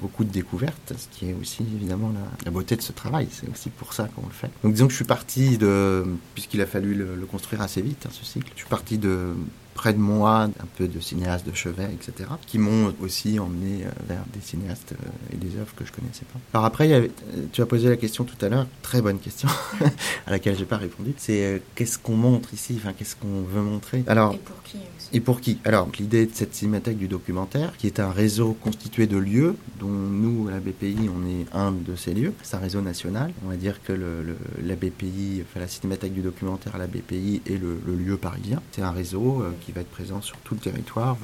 beaucoup, 0.00 0.24
de 0.24 0.30
découvertes, 0.30 0.92
ce 0.96 1.08
qui 1.08 1.30
est 1.30 1.34
aussi 1.40 1.62
évidemment 1.74 2.12
la, 2.44 2.50
beauté 2.50 2.76
de 2.76 2.82
ce 2.82 2.92
travail. 2.92 3.28
C'est 3.30 3.48
aussi 3.50 3.70
pour 3.70 3.94
ça 3.94 4.08
qu'on 4.14 4.26
le 4.26 4.32
fait. 4.32 4.50
Donc 4.62 4.74
disons 4.74 4.86
que 4.86 4.92
je 4.92 4.96
suis 4.96 5.04
parti 5.04 5.56
de, 5.56 6.04
puisqu'il 6.34 6.60
a 6.60 6.66
fallu 6.66 6.94
le, 6.94 7.16
le 7.16 7.26
construire 7.26 7.62
assez 7.62 7.80
vite, 7.80 8.04
hein, 8.06 8.10
ce 8.12 8.24
cycle, 8.24 8.52
je 8.54 8.60
suis 8.60 8.68
parti 8.68 8.98
de 8.98 9.34
près 9.74 9.92
de 9.92 9.98
moi, 9.98 10.42
un 10.42 10.66
peu 10.76 10.88
de 10.88 11.00
cinéastes 11.00 11.46
de 11.46 11.54
chevet, 11.54 11.88
etc., 11.92 12.30
qui 12.46 12.58
m'ont 12.58 12.92
aussi 13.00 13.38
emmené 13.38 13.84
vers 14.08 14.24
des 14.32 14.40
cinéastes 14.40 14.94
et 15.32 15.36
des 15.36 15.56
œuvres 15.58 15.74
que 15.74 15.84
je 15.84 15.92
connaissais 15.92 16.24
pas. 16.32 16.38
Alors 16.54 16.66
après, 16.66 16.86
il 16.88 16.90
y 16.90 16.94
avait, 16.94 17.10
tu 17.52 17.62
as 17.62 17.66
posé 17.66 17.88
la 17.88 17.96
question 17.96 18.24
tout 18.24 18.42
à 18.44 18.48
l'heure, 18.48 18.66
très 18.82 19.00
bonne 19.00 19.18
question, 19.18 19.48
à 20.26 20.30
laquelle 20.30 20.56
j'ai 20.56 20.64
pas 20.64 20.76
répondu. 20.76 21.14
C'est 21.16 21.44
euh, 21.44 21.58
qu'est-ce 21.74 21.98
qu'on 21.98 22.16
montre 22.16 22.54
ici, 22.54 22.74
enfin 22.76 22.92
qu'est-ce 22.92 23.16
qu'on 23.16 23.42
veut 23.42 23.62
montrer? 23.62 24.04
Alors 24.06 24.34
et 24.34 24.38
pour 24.38 24.62
qui 24.62 24.76
aussi? 24.76 25.08
Et 25.12 25.20
pour 25.20 25.40
qui? 25.40 25.58
Alors 25.64 25.88
l'idée 25.98 26.26
de 26.26 26.34
cette 26.34 26.54
cinémathèque 26.54 26.98
du 26.98 27.08
documentaire, 27.08 27.76
qui 27.76 27.86
est 27.86 28.00
un 28.00 28.10
réseau 28.10 28.54
constitué 28.54 29.06
de 29.06 29.16
lieux, 29.16 29.56
dont 29.78 29.88
nous 29.88 30.48
à 30.48 30.52
la 30.52 30.60
BPI 30.60 31.08
on 31.08 31.26
est 31.26 31.46
un 31.52 31.72
de 31.72 31.96
ces 31.96 32.14
lieux. 32.14 32.34
C'est 32.42 32.56
un 32.56 32.60
réseau 32.60 32.80
national. 32.80 33.32
On 33.44 33.48
va 33.48 33.56
dire 33.56 33.82
que 33.82 33.92
le, 33.92 34.22
le, 34.22 34.36
la 34.62 34.76
BPI, 34.76 35.42
enfin 35.42 35.60
la 35.60 35.68
cinémathèque 35.68 36.12
du 36.12 36.20
documentaire 36.20 36.74
à 36.74 36.78
la 36.78 36.86
BPI 36.86 37.42
est 37.46 37.58
le, 37.60 37.80
le 37.86 37.94
lieu 37.94 38.16
parisien. 38.16 38.62
C'est 38.72 38.82
un 38.82 38.92
réseau 38.92 39.42
euh, 39.42 39.50
qui 39.64 39.72
va 39.72 39.80
être 39.80 39.90
présent 39.90 40.20
sur 40.20 40.36
tout 40.38 40.54
le 40.54 40.60
territoire. 40.60 41.16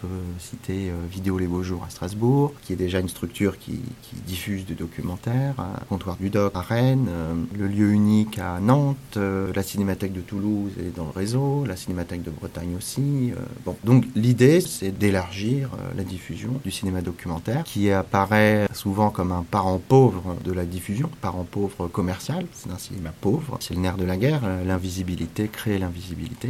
Peux 0.00 0.08
citer 0.38 0.90
Vidéo 1.10 1.38
Les 1.38 1.46
Beaux 1.46 1.62
Jours 1.62 1.84
à 1.86 1.90
Strasbourg, 1.90 2.52
qui 2.62 2.72
est 2.72 2.76
déjà 2.76 3.00
une 3.00 3.08
structure 3.08 3.58
qui, 3.58 3.80
diffuse 4.26 4.64
du 4.64 4.74
documentaire, 4.74 5.54
Comptoir 5.88 6.16
du 6.16 6.30
Doc 6.30 6.52
à 6.54 6.60
Rennes, 6.60 7.08
le 7.56 7.66
lieu 7.66 7.90
unique 7.90 8.38
à 8.38 8.60
Nantes, 8.60 9.16
la 9.16 9.62
Cinémathèque 9.62 10.12
de 10.12 10.20
Toulouse 10.20 10.72
est 10.80 10.96
dans 10.96 11.04
le 11.04 11.10
réseau, 11.10 11.64
la 11.66 11.76
Cinémathèque 11.76 12.22
de 12.22 12.30
Bretagne 12.30 12.74
aussi. 12.76 13.32
bon, 13.64 13.76
donc 13.84 14.04
l'idée, 14.14 14.60
c'est 14.60 14.90
d'élargir 14.90 15.70
la 15.96 16.02
diffusion 16.02 16.60
du 16.64 16.70
cinéma 16.70 17.00
documentaire, 17.00 17.64
qui 17.64 17.90
apparaît 17.90 18.66
souvent 18.72 19.10
comme 19.10 19.32
un 19.32 19.42
parent 19.42 19.78
pauvre 19.78 20.36
de 20.44 20.52
la 20.52 20.64
diffusion, 20.64 21.10
parent 21.20 21.46
pauvre 21.48 21.88
commercial, 21.88 22.46
c'est 22.52 22.70
un 22.70 22.78
cinéma 22.78 23.12
pauvre, 23.20 23.58
c'est 23.60 23.74
le 23.74 23.80
nerf 23.80 23.96
de 23.96 24.04
la 24.04 24.16
guerre, 24.16 24.42
l'invisibilité 24.66 25.48
crée 25.48 25.78
l'invisibilité. 25.78 26.48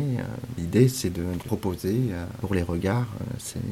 L'idée, 0.59 0.89
c'est 0.89 1.11
de 1.11 1.25
proposer 1.45 1.97
pour 2.41 2.55
les 2.55 2.63
regards 2.63 3.09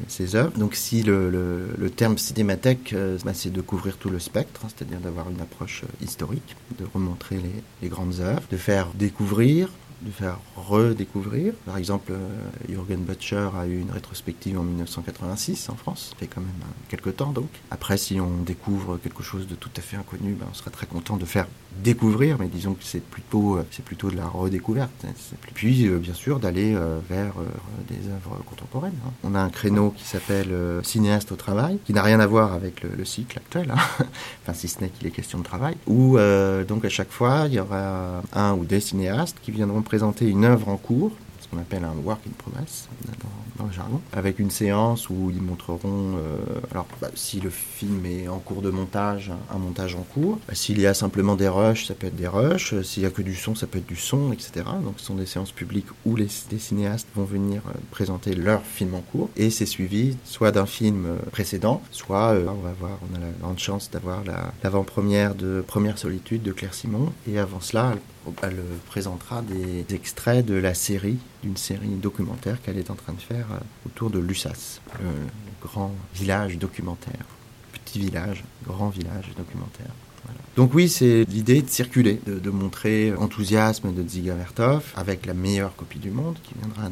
ces, 0.07 0.35
œuvres. 0.35 0.57
Donc 0.57 0.75
si 0.75 1.03
le, 1.03 1.89
terme 1.95 2.17
cinémathèque, 2.17 2.95
bah, 3.23 3.33
c'est 3.33 3.51
de 3.51 3.61
couvrir 3.61 3.97
tout 3.97 4.09
le 4.09 4.19
spectre, 4.19 4.61
hein, 4.63 4.69
c'est-à-dire 4.75 4.99
d'avoir 4.99 5.29
une 5.29 5.41
approche 5.41 5.83
historique, 6.01 6.55
de 6.79 6.85
remontrer 6.93 7.39
les 7.81 7.89
grandes 7.89 8.19
œuvres, 8.19 8.43
de 8.51 8.57
faire 8.57 8.87
découvrir 8.95 9.69
de 10.05 10.11
faire 10.11 10.37
redécouvrir. 10.55 11.53
Par 11.65 11.77
exemple, 11.77 12.11
euh, 12.11 12.29
Jürgen 12.69 13.03
Butcher 13.03 13.49
a 13.57 13.65
eu 13.65 13.79
une 13.79 13.91
rétrospective 13.91 14.57
en 14.57 14.63
1986 14.63 15.69
en 15.69 15.75
France, 15.75 16.09
ça 16.11 16.17
fait 16.17 16.27
quand 16.27 16.41
même 16.41 16.49
euh, 16.61 16.71
quelques 16.89 17.15
temps 17.17 17.31
donc. 17.31 17.49
Après, 17.71 17.97
si 17.97 18.21
on 18.21 18.43
découvre 18.43 18.97
quelque 18.97 19.23
chose 19.23 19.47
de 19.47 19.55
tout 19.55 19.71
à 19.75 19.81
fait 19.81 19.97
inconnu, 19.97 20.33
ben, 20.33 20.45
on 20.49 20.53
serait 20.53 20.69
très 20.69 20.85
content 20.85 21.17
de 21.17 21.25
faire 21.25 21.47
découvrir, 21.83 22.37
mais 22.39 22.47
disons 22.47 22.73
que 22.73 22.83
c'est 22.83 23.03
plutôt, 23.03 23.57
euh, 23.57 23.65
c'est 23.71 23.83
plutôt 23.83 24.11
de 24.11 24.15
la 24.15 24.27
redécouverte. 24.27 24.91
Puis, 25.55 25.89
bien 25.89 26.13
sûr, 26.13 26.39
d'aller 26.39 26.75
vers 27.09 27.33
des 27.89 28.09
œuvres 28.09 28.41
contemporaines. 28.45 28.95
Hein. 29.05 29.11
On 29.23 29.35
a 29.35 29.39
un 29.39 29.49
créneau 29.49 29.91
qui 29.91 30.03
s'appelle 30.05 30.53
Cinéaste 30.83 31.31
au 31.31 31.35
travail, 31.35 31.79
qui 31.85 31.93
n'a 31.93 32.01
rien 32.01 32.19
à 32.19 32.27
voir 32.27 32.53
avec 32.53 32.83
le, 32.83 33.03
cycle 33.05 33.37
actuel, 33.37 33.71
hein. 33.71 33.79
enfin 34.43 34.53
si 34.53 34.67
ce 34.67 34.81
n'est 34.81 34.89
qu'il 34.89 35.07
est 35.07 35.11
question 35.11 35.39
de 35.39 35.43
travail, 35.43 35.75
où 35.87 36.17
donc 36.67 36.85
à 36.85 36.89
chaque 36.89 37.11
fois, 37.11 37.45
il 37.47 37.53
y 37.53 37.59
aura 37.59 38.21
un 38.33 38.53
ou 38.53 38.65
des 38.65 38.79
cinéastes 38.79 39.37
qui 39.41 39.51
viendront 39.51 39.81
présenter 39.81 39.94
une 40.21 40.45
œuvre 40.45 40.69
en 40.69 40.77
cours, 40.77 41.11
ce 41.45 41.47
qu'on 41.47 41.57
appelle 41.57 41.83
un 41.83 41.95
work 42.03 42.21
in 42.27 42.31
progress 42.37 42.87
dans, 43.57 43.65
le 43.65 43.71
jargon, 43.71 44.01
avec 44.11 44.39
une 44.39 44.51
séance 44.51 45.09
où 45.09 45.31
ils 45.33 45.41
montreront, 45.41 46.17
euh, 46.17 46.37
alors 46.71 46.87
bah, 47.01 47.09
si 47.15 47.39
le 47.39 47.49
film 47.49 48.05
est 48.05 48.27
en 48.27 48.39
cours 48.39 48.61
de 48.61 48.69
montage, 48.69 49.31
un 49.53 49.57
montage 49.57 49.95
en 49.95 50.01
cours, 50.01 50.39
bah, 50.47 50.55
s'il 50.55 50.79
y 50.79 50.87
a 50.87 50.93
simplement 50.93 51.35
des 51.35 51.47
rushs, 51.47 51.85
ça 51.85 51.93
peut 51.93 52.07
être 52.07 52.15
des 52.15 52.27
rushs, 52.27 52.81
s'il 52.81 53.03
y 53.03 53.05
a 53.05 53.09
que 53.09 53.21
du 53.21 53.35
son, 53.35 53.55
ça 53.55 53.67
peut 53.67 53.77
être 53.77 53.85
du 53.85 53.95
son, 53.95 54.33
etc. 54.33 54.65
Donc 54.83 54.95
ce 54.97 55.05
sont 55.05 55.15
des 55.15 55.25
séances 55.25 55.51
publiques 55.51 55.87
où 56.05 56.15
les, 56.15 56.27
cinéastes 56.27 57.07
vont 57.15 57.23
venir 57.23 57.61
euh, 57.69 57.73
présenter 57.91 58.35
leur 58.35 58.61
film 58.63 58.95
en 58.95 59.01
cours, 59.01 59.29
et 59.37 59.49
c'est 59.49 59.65
suivi 59.65 60.17
soit 60.25 60.51
d'un 60.51 60.65
film 60.65 61.05
euh, 61.05 61.15
précédent, 61.31 61.81
soit 61.91 62.33
on 62.33 62.61
va 62.61 62.73
voir, 62.79 62.97
on 63.11 63.15
a 63.15 63.19
la 63.19 63.31
grande 63.41 63.59
chance 63.59 63.89
d'avoir 63.91 64.23
l'avant-première 64.63 65.35
de 65.35 65.63
Première 65.65 65.97
Solitude 65.97 66.41
de 66.41 66.51
Claire 66.51 66.73
Simon, 66.73 67.13
et 67.27 67.39
avant 67.39 67.61
cela, 67.61 67.93
elle 68.43 68.61
présentera 68.87 69.41
des 69.41 69.85
extraits 69.93 70.45
de 70.45 70.55
la 70.55 70.73
série, 70.73 71.17
d'une 71.43 71.57
série 71.57 71.95
documentaire 71.95 72.61
qu'elle 72.61 72.77
est 72.77 72.89
en 72.89 72.95
train 72.95 73.13
de 73.13 73.21
faire 73.21 73.47
euh, 73.51 73.59
autour 73.85 74.09
de 74.09 74.19
Lussas, 74.19 74.79
le 74.99 75.09
grand 75.61 75.93
village 76.13 76.57
documentaire. 76.57 77.25
Petit 77.73 77.99
village, 77.99 78.43
grand 78.65 78.89
village 78.89 79.31
documentaire. 79.37 79.91
Donc 80.55 80.73
oui, 80.73 80.87
c'est 80.87 81.25
l'idée 81.25 81.61
de 81.61 81.69
circuler, 81.69 82.21
de, 82.25 82.49
montrer 82.49 83.13
enthousiasme 83.13 83.93
de 83.93 84.03
Dziga 84.03 84.35
Vertov 84.35 84.93
avec 84.95 85.25
la 85.25 85.33
meilleure 85.33 85.75
copie 85.75 85.99
du 85.99 86.11
monde 86.11 86.37
qui 86.43 86.53
viendra 86.57 86.89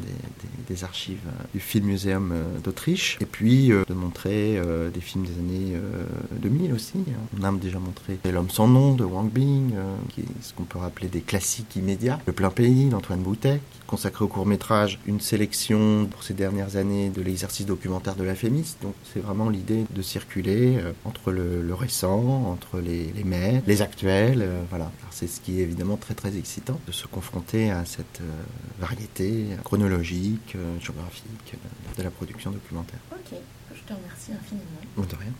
des, 0.68 0.84
archives 0.84 1.20
euh, 1.26 1.44
du 1.54 1.60
Film 1.60 1.86
Museum 1.86 2.32
euh, 2.32 2.42
d'Autriche, 2.62 3.16
et 3.20 3.26
puis 3.26 3.72
euh, 3.72 3.84
de 3.88 3.94
montrer 3.94 4.60
des 4.92 5.00
films 5.00 5.24
des 5.24 5.32
années 5.38 5.76
2000 6.32 6.72
aussi. 6.74 6.98
Hein. 6.98 7.38
On 7.40 7.44
a 7.44 7.52
déjà 7.52 7.78
montré 7.78 8.18
L'homme 8.30 8.50
sans 8.50 8.68
nom 8.68 8.94
de 8.94 9.04
Wang 9.04 9.30
Bing, 9.30 9.72
qui 10.10 10.22
est 10.22 10.24
ce 10.42 10.52
qu'on 10.52 10.64
peut 10.64 10.78
rappeler 10.78 11.08
des 11.08 11.20
classiques 11.20 11.76
immédiats, 11.76 12.18
Le 12.26 12.32
plein 12.32 12.50
pays 12.50 12.86
d'Antoine 12.86 13.20
Boutet, 13.20 13.60
consacré 13.86 14.24
au 14.24 14.28
court 14.28 14.46
métrage, 14.46 14.98
une 15.06 15.20
sélection 15.20 16.06
pour 16.06 16.22
ces 16.22 16.34
dernières 16.34 16.76
années 16.76 17.10
de 17.10 17.22
l'exercice 17.22 17.66
documentaire 17.66 18.14
de 18.14 18.24
la 18.24 18.34
FEMIS. 18.34 18.76
Donc 18.82 18.94
c'est 19.12 19.20
vraiment 19.20 19.48
l'idée 19.48 19.84
de 19.90 20.02
circuler 20.02 20.78
entre 21.04 21.32
le, 21.32 21.74
récent, 21.74 22.44
entre 22.46 22.80
les, 22.80 23.12
les 23.12 23.24
les 23.66 23.82
actuels, 23.82 24.42
euh, 24.42 24.62
voilà. 24.70 24.90
C'est 25.10 25.26
ce 25.26 25.40
qui 25.40 25.60
est 25.60 25.62
évidemment 25.62 25.96
très 25.96 26.14
très 26.14 26.36
excitant 26.36 26.80
de 26.86 26.92
se 26.92 27.06
confronter 27.06 27.70
à 27.70 27.84
cette 27.84 28.20
euh, 28.20 28.42
variété 28.78 29.46
chronologique, 29.64 30.54
euh, 30.56 30.78
géographique 30.80 31.54
de 31.96 32.02
la 32.02 32.10
production 32.10 32.50
documentaire. 32.50 33.00
Ok, 33.12 33.38
je 33.74 33.80
te 33.82 33.92
remercie 33.92 34.32
infiniment. 34.32 35.08
De 35.08 35.16
rien. 35.16 35.32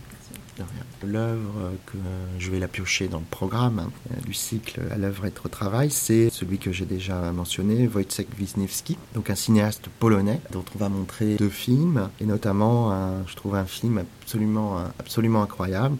L'œuvre 1.03 1.71
que 1.85 1.97
je 2.39 2.51
vais 2.51 2.59
la 2.59 2.67
piocher 2.67 3.07
dans 3.07 3.19
le 3.19 3.25
programme 3.25 3.79
hein, 3.79 4.15
du 4.25 4.33
cycle 4.33 4.81
à 4.91 4.97
l'œuvre 4.97 5.25
être 5.25 5.45
au 5.45 5.49
travail, 5.49 5.91
c'est 5.91 6.29
celui 6.29 6.57
que 6.57 6.71
j'ai 6.71 6.85
déjà 6.85 7.31
mentionné, 7.31 7.87
Wojciech 7.87 8.27
Wisniewski, 8.37 8.97
donc 9.13 9.29
un 9.29 9.35
cinéaste 9.35 9.89
polonais 9.99 10.39
dont 10.51 10.65
on 10.75 10.79
va 10.79 10.89
montrer 10.89 11.35
deux 11.35 11.49
films, 11.49 12.09
et 12.19 12.25
notamment, 12.25 13.23
je 13.27 13.35
trouve 13.35 13.55
un 13.55 13.65
film 13.65 14.03
absolument, 14.21 14.79
absolument 14.99 15.43
incroyable 15.43 15.97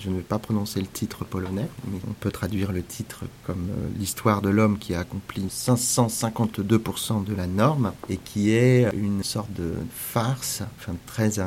je 0.00 0.10
ne 0.10 0.16
vais 0.16 0.22
pas 0.22 0.38
prononcer 0.38 0.80
le 0.80 0.86
titre 0.86 1.24
polonais, 1.24 1.68
mais 1.90 1.98
on 2.08 2.12
peut 2.12 2.30
traduire 2.30 2.72
le 2.72 2.82
titre 2.82 3.24
comme 3.46 3.68
euh, 3.70 3.88
l'histoire 3.98 4.42
de 4.42 4.48
l'homme 4.48 4.78
qui 4.78 4.94
a 4.94 5.00
accompli 5.00 5.46
552% 5.46 7.24
de 7.24 7.34
la 7.34 7.46
norme 7.46 7.92
et 8.08 8.16
qui 8.16 8.50
est 8.50 8.90
une 8.92 9.22
sorte 9.22 9.52
de 9.52 9.74
farce, 9.94 10.62
enfin 10.78 10.94
très, 11.06 11.38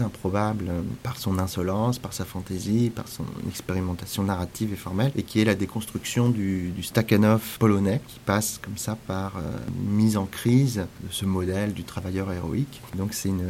improbable 0.00 0.66
euh, 0.68 0.82
par 1.02 1.18
son 1.18 1.38
insolence, 1.38 1.98
par 1.98 2.12
sa 2.12 2.24
fantaisie, 2.24 2.90
par 2.90 3.08
son 3.08 3.24
expérimentation 3.48 4.22
narrative 4.22 4.72
et 4.72 4.76
formelle, 4.76 5.12
et 5.16 5.22
qui 5.22 5.40
est 5.40 5.44
la 5.44 5.54
déconstruction 5.54 6.28
du, 6.28 6.70
du 6.70 6.82
Stakhanov 6.82 7.58
polonais, 7.58 8.00
qui 8.08 8.18
passe 8.20 8.60
comme 8.62 8.76
ça 8.76 8.96
par 9.06 9.36
euh, 9.36 9.40
une 9.84 9.94
mise 9.94 10.16
en 10.16 10.26
crise 10.26 10.86
de 11.02 11.12
ce 11.12 11.24
modèle 11.24 11.72
du 11.72 11.84
travailleur 11.84 12.32
héroïque. 12.32 12.80
Donc 12.96 13.14
c'est 13.14 13.28
une, 13.28 13.44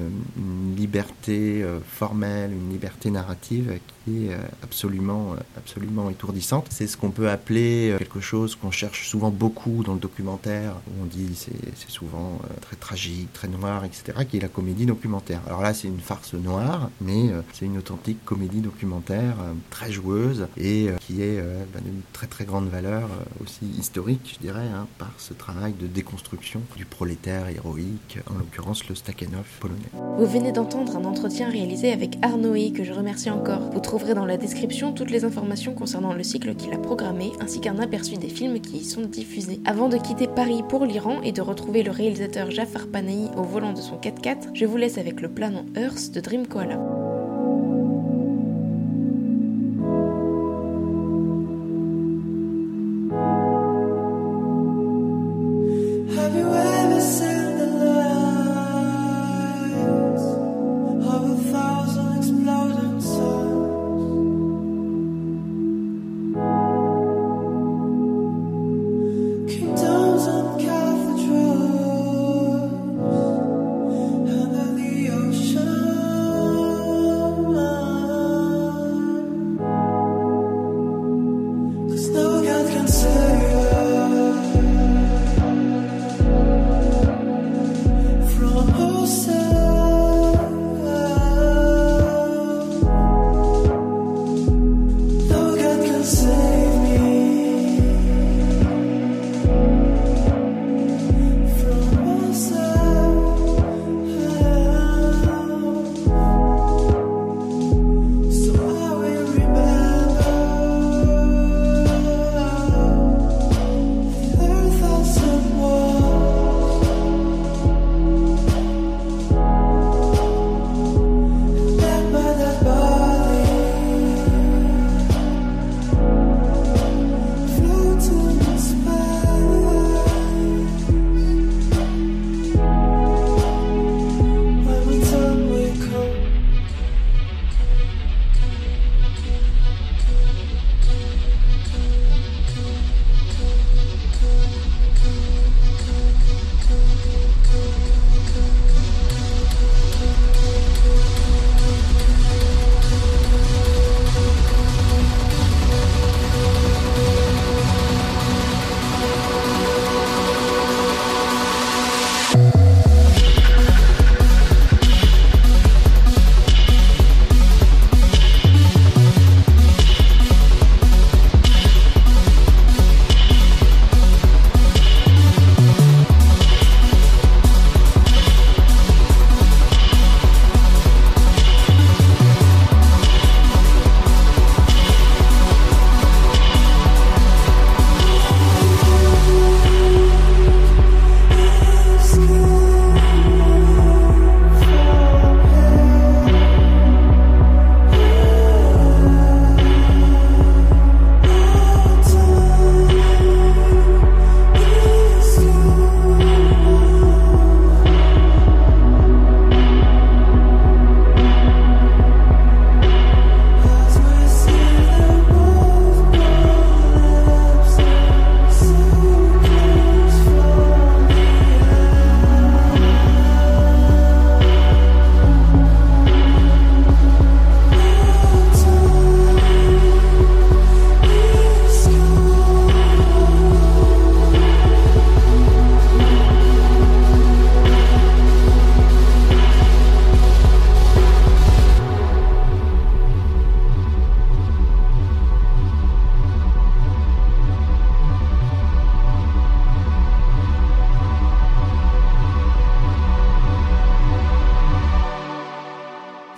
liberté 0.76 1.64
formelle, 1.86 2.52
une 2.52 2.70
liberté 2.70 3.10
narrative 3.10 3.78
qui 4.04 4.23
euh, 4.30 4.38
absolument, 4.62 5.32
euh, 5.32 5.42
absolument 5.56 6.10
étourdissante. 6.10 6.66
C'est 6.70 6.86
ce 6.86 6.96
qu'on 6.96 7.10
peut 7.10 7.30
appeler 7.30 7.90
euh, 7.90 7.98
quelque 7.98 8.20
chose 8.20 8.54
qu'on 8.54 8.70
cherche 8.70 9.08
souvent 9.08 9.30
beaucoup 9.30 9.82
dans 9.82 9.94
le 9.94 10.00
documentaire, 10.00 10.74
où 10.88 11.02
on 11.02 11.06
dit 11.06 11.34
c'est 11.36 11.90
souvent 11.90 12.38
très 12.60 12.76
tragique, 12.76 13.32
très 13.32 13.48
noir, 13.48 13.84
etc., 13.84 14.18
qui 14.28 14.38
est 14.38 14.40
la 14.40 14.48
comédie 14.48 14.86
documentaire. 14.86 15.40
Alors 15.46 15.62
là, 15.62 15.74
c'est 15.74 15.88
une 15.88 16.00
farce 16.00 16.34
noire, 16.34 16.90
mais 17.00 17.30
c'est 17.52 17.66
une 17.66 17.78
authentique 17.78 18.24
comédie 18.24 18.60
documentaire 18.60 19.36
très 19.70 19.92
joueuse 19.92 20.46
et 20.56 20.88
qui 21.00 21.22
est 21.22 21.40
bah, 21.72 21.80
d'une 21.84 22.00
très 22.12 22.26
très 22.26 22.44
grande 22.44 22.68
valeur 22.68 23.08
aussi 23.42 23.66
historique, 23.78 24.36
je 24.36 24.46
dirais, 24.46 24.66
hein, 24.74 24.86
par 24.98 25.12
ce 25.18 25.34
travail 25.34 25.72
de 25.72 25.86
déconstruction 25.86 26.60
du 26.76 26.84
prolétaire 26.84 27.48
héroïque, 27.48 28.18
en 28.30 28.38
l'occurrence 28.38 28.88
le 28.88 28.94
Stakhanov 28.94 29.46
polonais. 29.60 29.80
Vous 30.18 30.26
venez 30.26 30.52
d'entendre 30.52 30.96
un 30.96 31.04
entretien 31.04 31.48
réalisé 31.48 31.92
avec 31.92 32.18
Arnoï, 32.22 32.72
que 32.72 32.84
je 32.84 32.92
remercie 32.92 33.30
encore. 33.30 33.70
Vous 33.72 33.80
trouverez 33.80 34.13
dans 34.14 34.26
la 34.26 34.36
description 34.36 34.92
toutes 34.92 35.10
les 35.10 35.24
informations 35.24 35.74
concernant 35.74 36.12
le 36.12 36.22
cycle 36.22 36.54
qu'il 36.54 36.72
a 36.72 36.78
programmé, 36.78 37.32
ainsi 37.40 37.60
qu'un 37.60 37.78
aperçu 37.78 38.16
des 38.16 38.28
films 38.28 38.60
qui 38.60 38.78
y 38.78 38.84
sont 38.84 39.02
diffusés. 39.02 39.60
Avant 39.64 39.88
de 39.88 39.96
quitter 39.96 40.26
Paris 40.26 40.62
pour 40.68 40.84
l'Iran 40.84 41.20
et 41.22 41.32
de 41.32 41.42
retrouver 41.42 41.82
le 41.82 41.90
réalisateur 41.90 42.50
Jafar 42.50 42.86
Panahi 42.86 43.30
au 43.36 43.42
volant 43.42 43.72
de 43.72 43.80
son 43.80 43.96
4x4, 43.96 44.50
je 44.54 44.66
vous 44.66 44.76
laisse 44.76 44.98
avec 44.98 45.20
le 45.20 45.28
planant 45.28 45.66
Earth 45.76 46.12
de 46.12 46.20
Dream 46.20 46.46
Koala. 46.46 47.03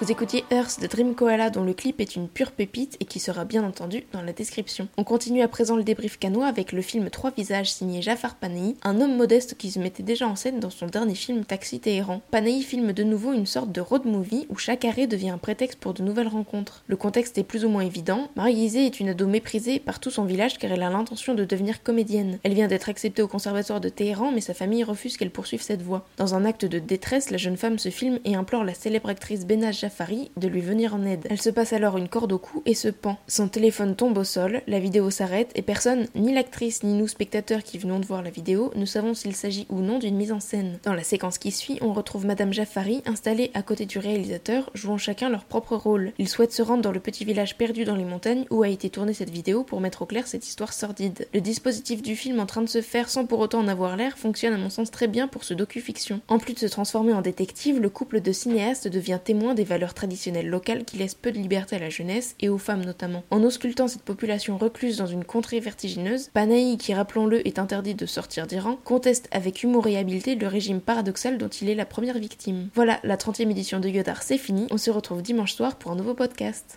Vous 0.06 0.12
écoutiez 0.12 0.44
Earth 0.52 0.80
de 0.80 0.86
Dream 0.86 1.16
Koala 1.16 1.50
dont 1.50 1.64
le 1.64 1.74
clip 1.74 2.00
est 2.00 2.14
une 2.14 2.28
pure 2.28 2.52
pépite 2.52 2.96
et 3.00 3.06
qui 3.06 3.18
sera 3.18 3.44
bien 3.44 3.64
entendu 3.64 4.04
dans 4.12 4.22
la 4.22 4.32
description. 4.32 4.86
On 4.96 5.02
continue 5.02 5.42
à 5.42 5.48
présent 5.48 5.74
le 5.74 5.82
débrief 5.82 6.16
canois 6.16 6.46
avec 6.46 6.70
le 6.70 6.80
film 6.80 7.10
Trois 7.10 7.32
visages 7.32 7.72
signé 7.72 8.02
Jafar 8.02 8.36
Panahi, 8.36 8.76
un 8.84 9.00
homme 9.00 9.16
modeste 9.16 9.56
qui 9.56 9.68
se 9.72 9.80
mettait 9.80 10.04
déjà 10.04 10.28
en 10.28 10.36
scène 10.36 10.60
dans 10.60 10.70
son 10.70 10.86
dernier 10.86 11.16
film 11.16 11.44
Taxi 11.44 11.80
Téhéran. 11.80 12.22
Panahi 12.30 12.62
filme 12.62 12.92
de 12.92 13.02
nouveau 13.02 13.32
une 13.32 13.46
sorte 13.46 13.72
de 13.72 13.80
road 13.80 14.04
movie 14.04 14.46
où 14.48 14.56
chaque 14.56 14.84
arrêt 14.84 15.08
devient 15.08 15.30
un 15.30 15.38
prétexte 15.38 15.80
pour 15.80 15.92
de 15.92 16.04
nouvelles 16.04 16.28
rencontres. 16.28 16.84
Le 16.86 16.94
contexte 16.94 17.36
est 17.38 17.42
plus 17.42 17.64
ou 17.64 17.68
moins 17.68 17.82
évident. 17.82 18.28
Marie 18.36 18.76
est 18.76 19.00
une 19.00 19.08
ado 19.08 19.26
méprisée 19.26 19.80
par 19.80 19.98
tout 19.98 20.12
son 20.12 20.24
village 20.24 20.56
car 20.58 20.70
elle 20.70 20.84
a 20.84 20.90
l'intention 20.90 21.34
de 21.34 21.44
devenir 21.44 21.82
comédienne. 21.82 22.38
Elle 22.44 22.54
vient 22.54 22.68
d'être 22.68 22.88
acceptée 22.88 23.22
au 23.22 23.28
conservatoire 23.28 23.80
de 23.80 23.88
Téhéran 23.88 24.30
mais 24.30 24.40
sa 24.40 24.54
famille 24.54 24.84
refuse 24.84 25.16
qu'elle 25.16 25.32
poursuive 25.32 25.62
cette 25.62 25.82
voie. 25.82 26.06
Dans 26.16 26.36
un 26.36 26.44
acte 26.44 26.64
de 26.64 26.78
détresse, 26.78 27.30
la 27.30 27.38
jeune 27.38 27.56
femme 27.56 27.80
se 27.80 27.88
filme 27.88 28.20
et 28.24 28.36
implore 28.36 28.62
la 28.62 28.74
célèbre 28.74 29.08
actrice 29.08 29.44
Benaz 29.44 29.95
De 30.36 30.46
lui 30.46 30.60
venir 30.60 30.94
en 30.94 31.06
aide. 31.06 31.26
Elle 31.30 31.40
se 31.40 31.48
passe 31.48 31.72
alors 31.72 31.96
une 31.96 32.08
corde 32.08 32.32
au 32.32 32.38
cou 32.38 32.62
et 32.66 32.74
se 32.74 32.88
pend. 32.88 33.16
Son 33.28 33.48
téléphone 33.48 33.96
tombe 33.96 34.18
au 34.18 34.24
sol, 34.24 34.60
la 34.66 34.78
vidéo 34.78 35.08
s'arrête 35.10 35.50
et 35.54 35.62
personne, 35.62 36.06
ni 36.14 36.34
l'actrice 36.34 36.82
ni 36.82 36.92
nous 36.92 37.08
spectateurs 37.08 37.62
qui 37.62 37.78
venons 37.78 37.98
de 37.98 38.04
voir 38.04 38.22
la 38.22 38.28
vidéo, 38.28 38.70
ne 38.76 38.84
savons 38.84 39.14
s'il 39.14 39.34
s'agit 39.34 39.66
ou 39.70 39.80
non 39.80 39.98
d'une 39.98 40.16
mise 40.16 40.32
en 40.32 40.40
scène. 40.40 40.78
Dans 40.82 40.92
la 40.92 41.02
séquence 41.02 41.38
qui 41.38 41.50
suit, 41.50 41.78
on 41.80 41.94
retrouve 41.94 42.26
Madame 42.26 42.52
Jafari 42.52 43.02
installée 43.06 43.50
à 43.54 43.62
côté 43.62 43.86
du 43.86 43.98
réalisateur, 43.98 44.70
jouant 44.74 44.98
chacun 44.98 45.30
leur 45.30 45.44
propre 45.44 45.76
rôle. 45.76 46.12
Ils 46.18 46.28
souhaitent 46.28 46.52
se 46.52 46.62
rendre 46.62 46.82
dans 46.82 46.92
le 46.92 47.00
petit 47.00 47.24
village 47.24 47.56
perdu 47.56 47.84
dans 47.84 47.96
les 47.96 48.04
montagnes 48.04 48.44
où 48.50 48.62
a 48.62 48.68
été 48.68 48.90
tournée 48.90 49.14
cette 49.14 49.30
vidéo 49.30 49.64
pour 49.64 49.80
mettre 49.80 50.02
au 50.02 50.06
clair 50.06 50.26
cette 50.26 50.46
histoire 50.46 50.74
sordide. 50.74 51.26
Le 51.32 51.40
dispositif 51.40 52.02
du 52.02 52.16
film 52.16 52.38
en 52.38 52.46
train 52.46 52.62
de 52.62 52.68
se 52.68 52.82
faire 52.82 53.08
sans 53.08 53.24
pour 53.24 53.40
autant 53.40 53.60
en 53.60 53.68
avoir 53.68 53.96
l'air 53.96 54.18
fonctionne 54.18 54.52
à 54.52 54.58
mon 54.58 54.70
sens 54.70 54.90
très 54.90 55.08
bien 55.08 55.26
pour 55.26 55.44
ce 55.44 55.54
docu-fiction. 55.54 56.20
En 56.28 56.38
plus 56.38 56.52
de 56.52 56.58
se 56.58 56.66
transformer 56.66 57.14
en 57.14 57.22
détective, 57.22 57.80
le 57.80 57.88
couple 57.88 58.20
de 58.20 58.32
cinéastes 58.32 58.88
devient 58.88 59.18
témoin 59.24 59.54
des 59.54 59.64
valeurs 59.86 59.94
traditionnelles 59.94 60.48
locales 60.48 60.84
qui 60.84 60.96
laissent 60.96 61.14
peu 61.14 61.30
de 61.30 61.38
liberté 61.38 61.76
à 61.76 61.78
la 61.78 61.90
jeunesse 61.90 62.34
et 62.40 62.48
aux 62.48 62.58
femmes 62.58 62.84
notamment. 62.84 63.22
En 63.30 63.42
auscultant 63.44 63.86
cette 63.86 64.02
population 64.02 64.58
recluse 64.58 64.96
dans 64.96 65.06
une 65.06 65.24
contrée 65.24 65.60
vertigineuse, 65.60 66.30
Panahi, 66.34 66.76
qui 66.76 66.92
rappelons-le 66.92 67.46
est 67.46 67.60
interdit 67.60 67.94
de 67.94 68.06
sortir 68.06 68.48
d'Iran, 68.48 68.78
conteste 68.84 69.28
avec 69.30 69.62
humour 69.62 69.86
et 69.86 69.96
habileté 69.96 70.34
le 70.34 70.48
régime 70.48 70.80
paradoxal 70.80 71.38
dont 71.38 71.48
il 71.48 71.68
est 71.68 71.76
la 71.76 71.86
première 71.86 72.18
victime. 72.18 72.68
Voilà, 72.74 72.98
la 73.04 73.16
30e 73.16 73.50
édition 73.50 73.78
de 73.78 73.88
Yodar 73.88 74.24
c'est 74.24 74.38
fini, 74.38 74.66
on 74.72 74.78
se 74.78 74.90
retrouve 74.90 75.22
dimanche 75.22 75.54
soir 75.54 75.76
pour 75.76 75.92
un 75.92 75.96
nouveau 75.96 76.14
podcast. 76.14 76.74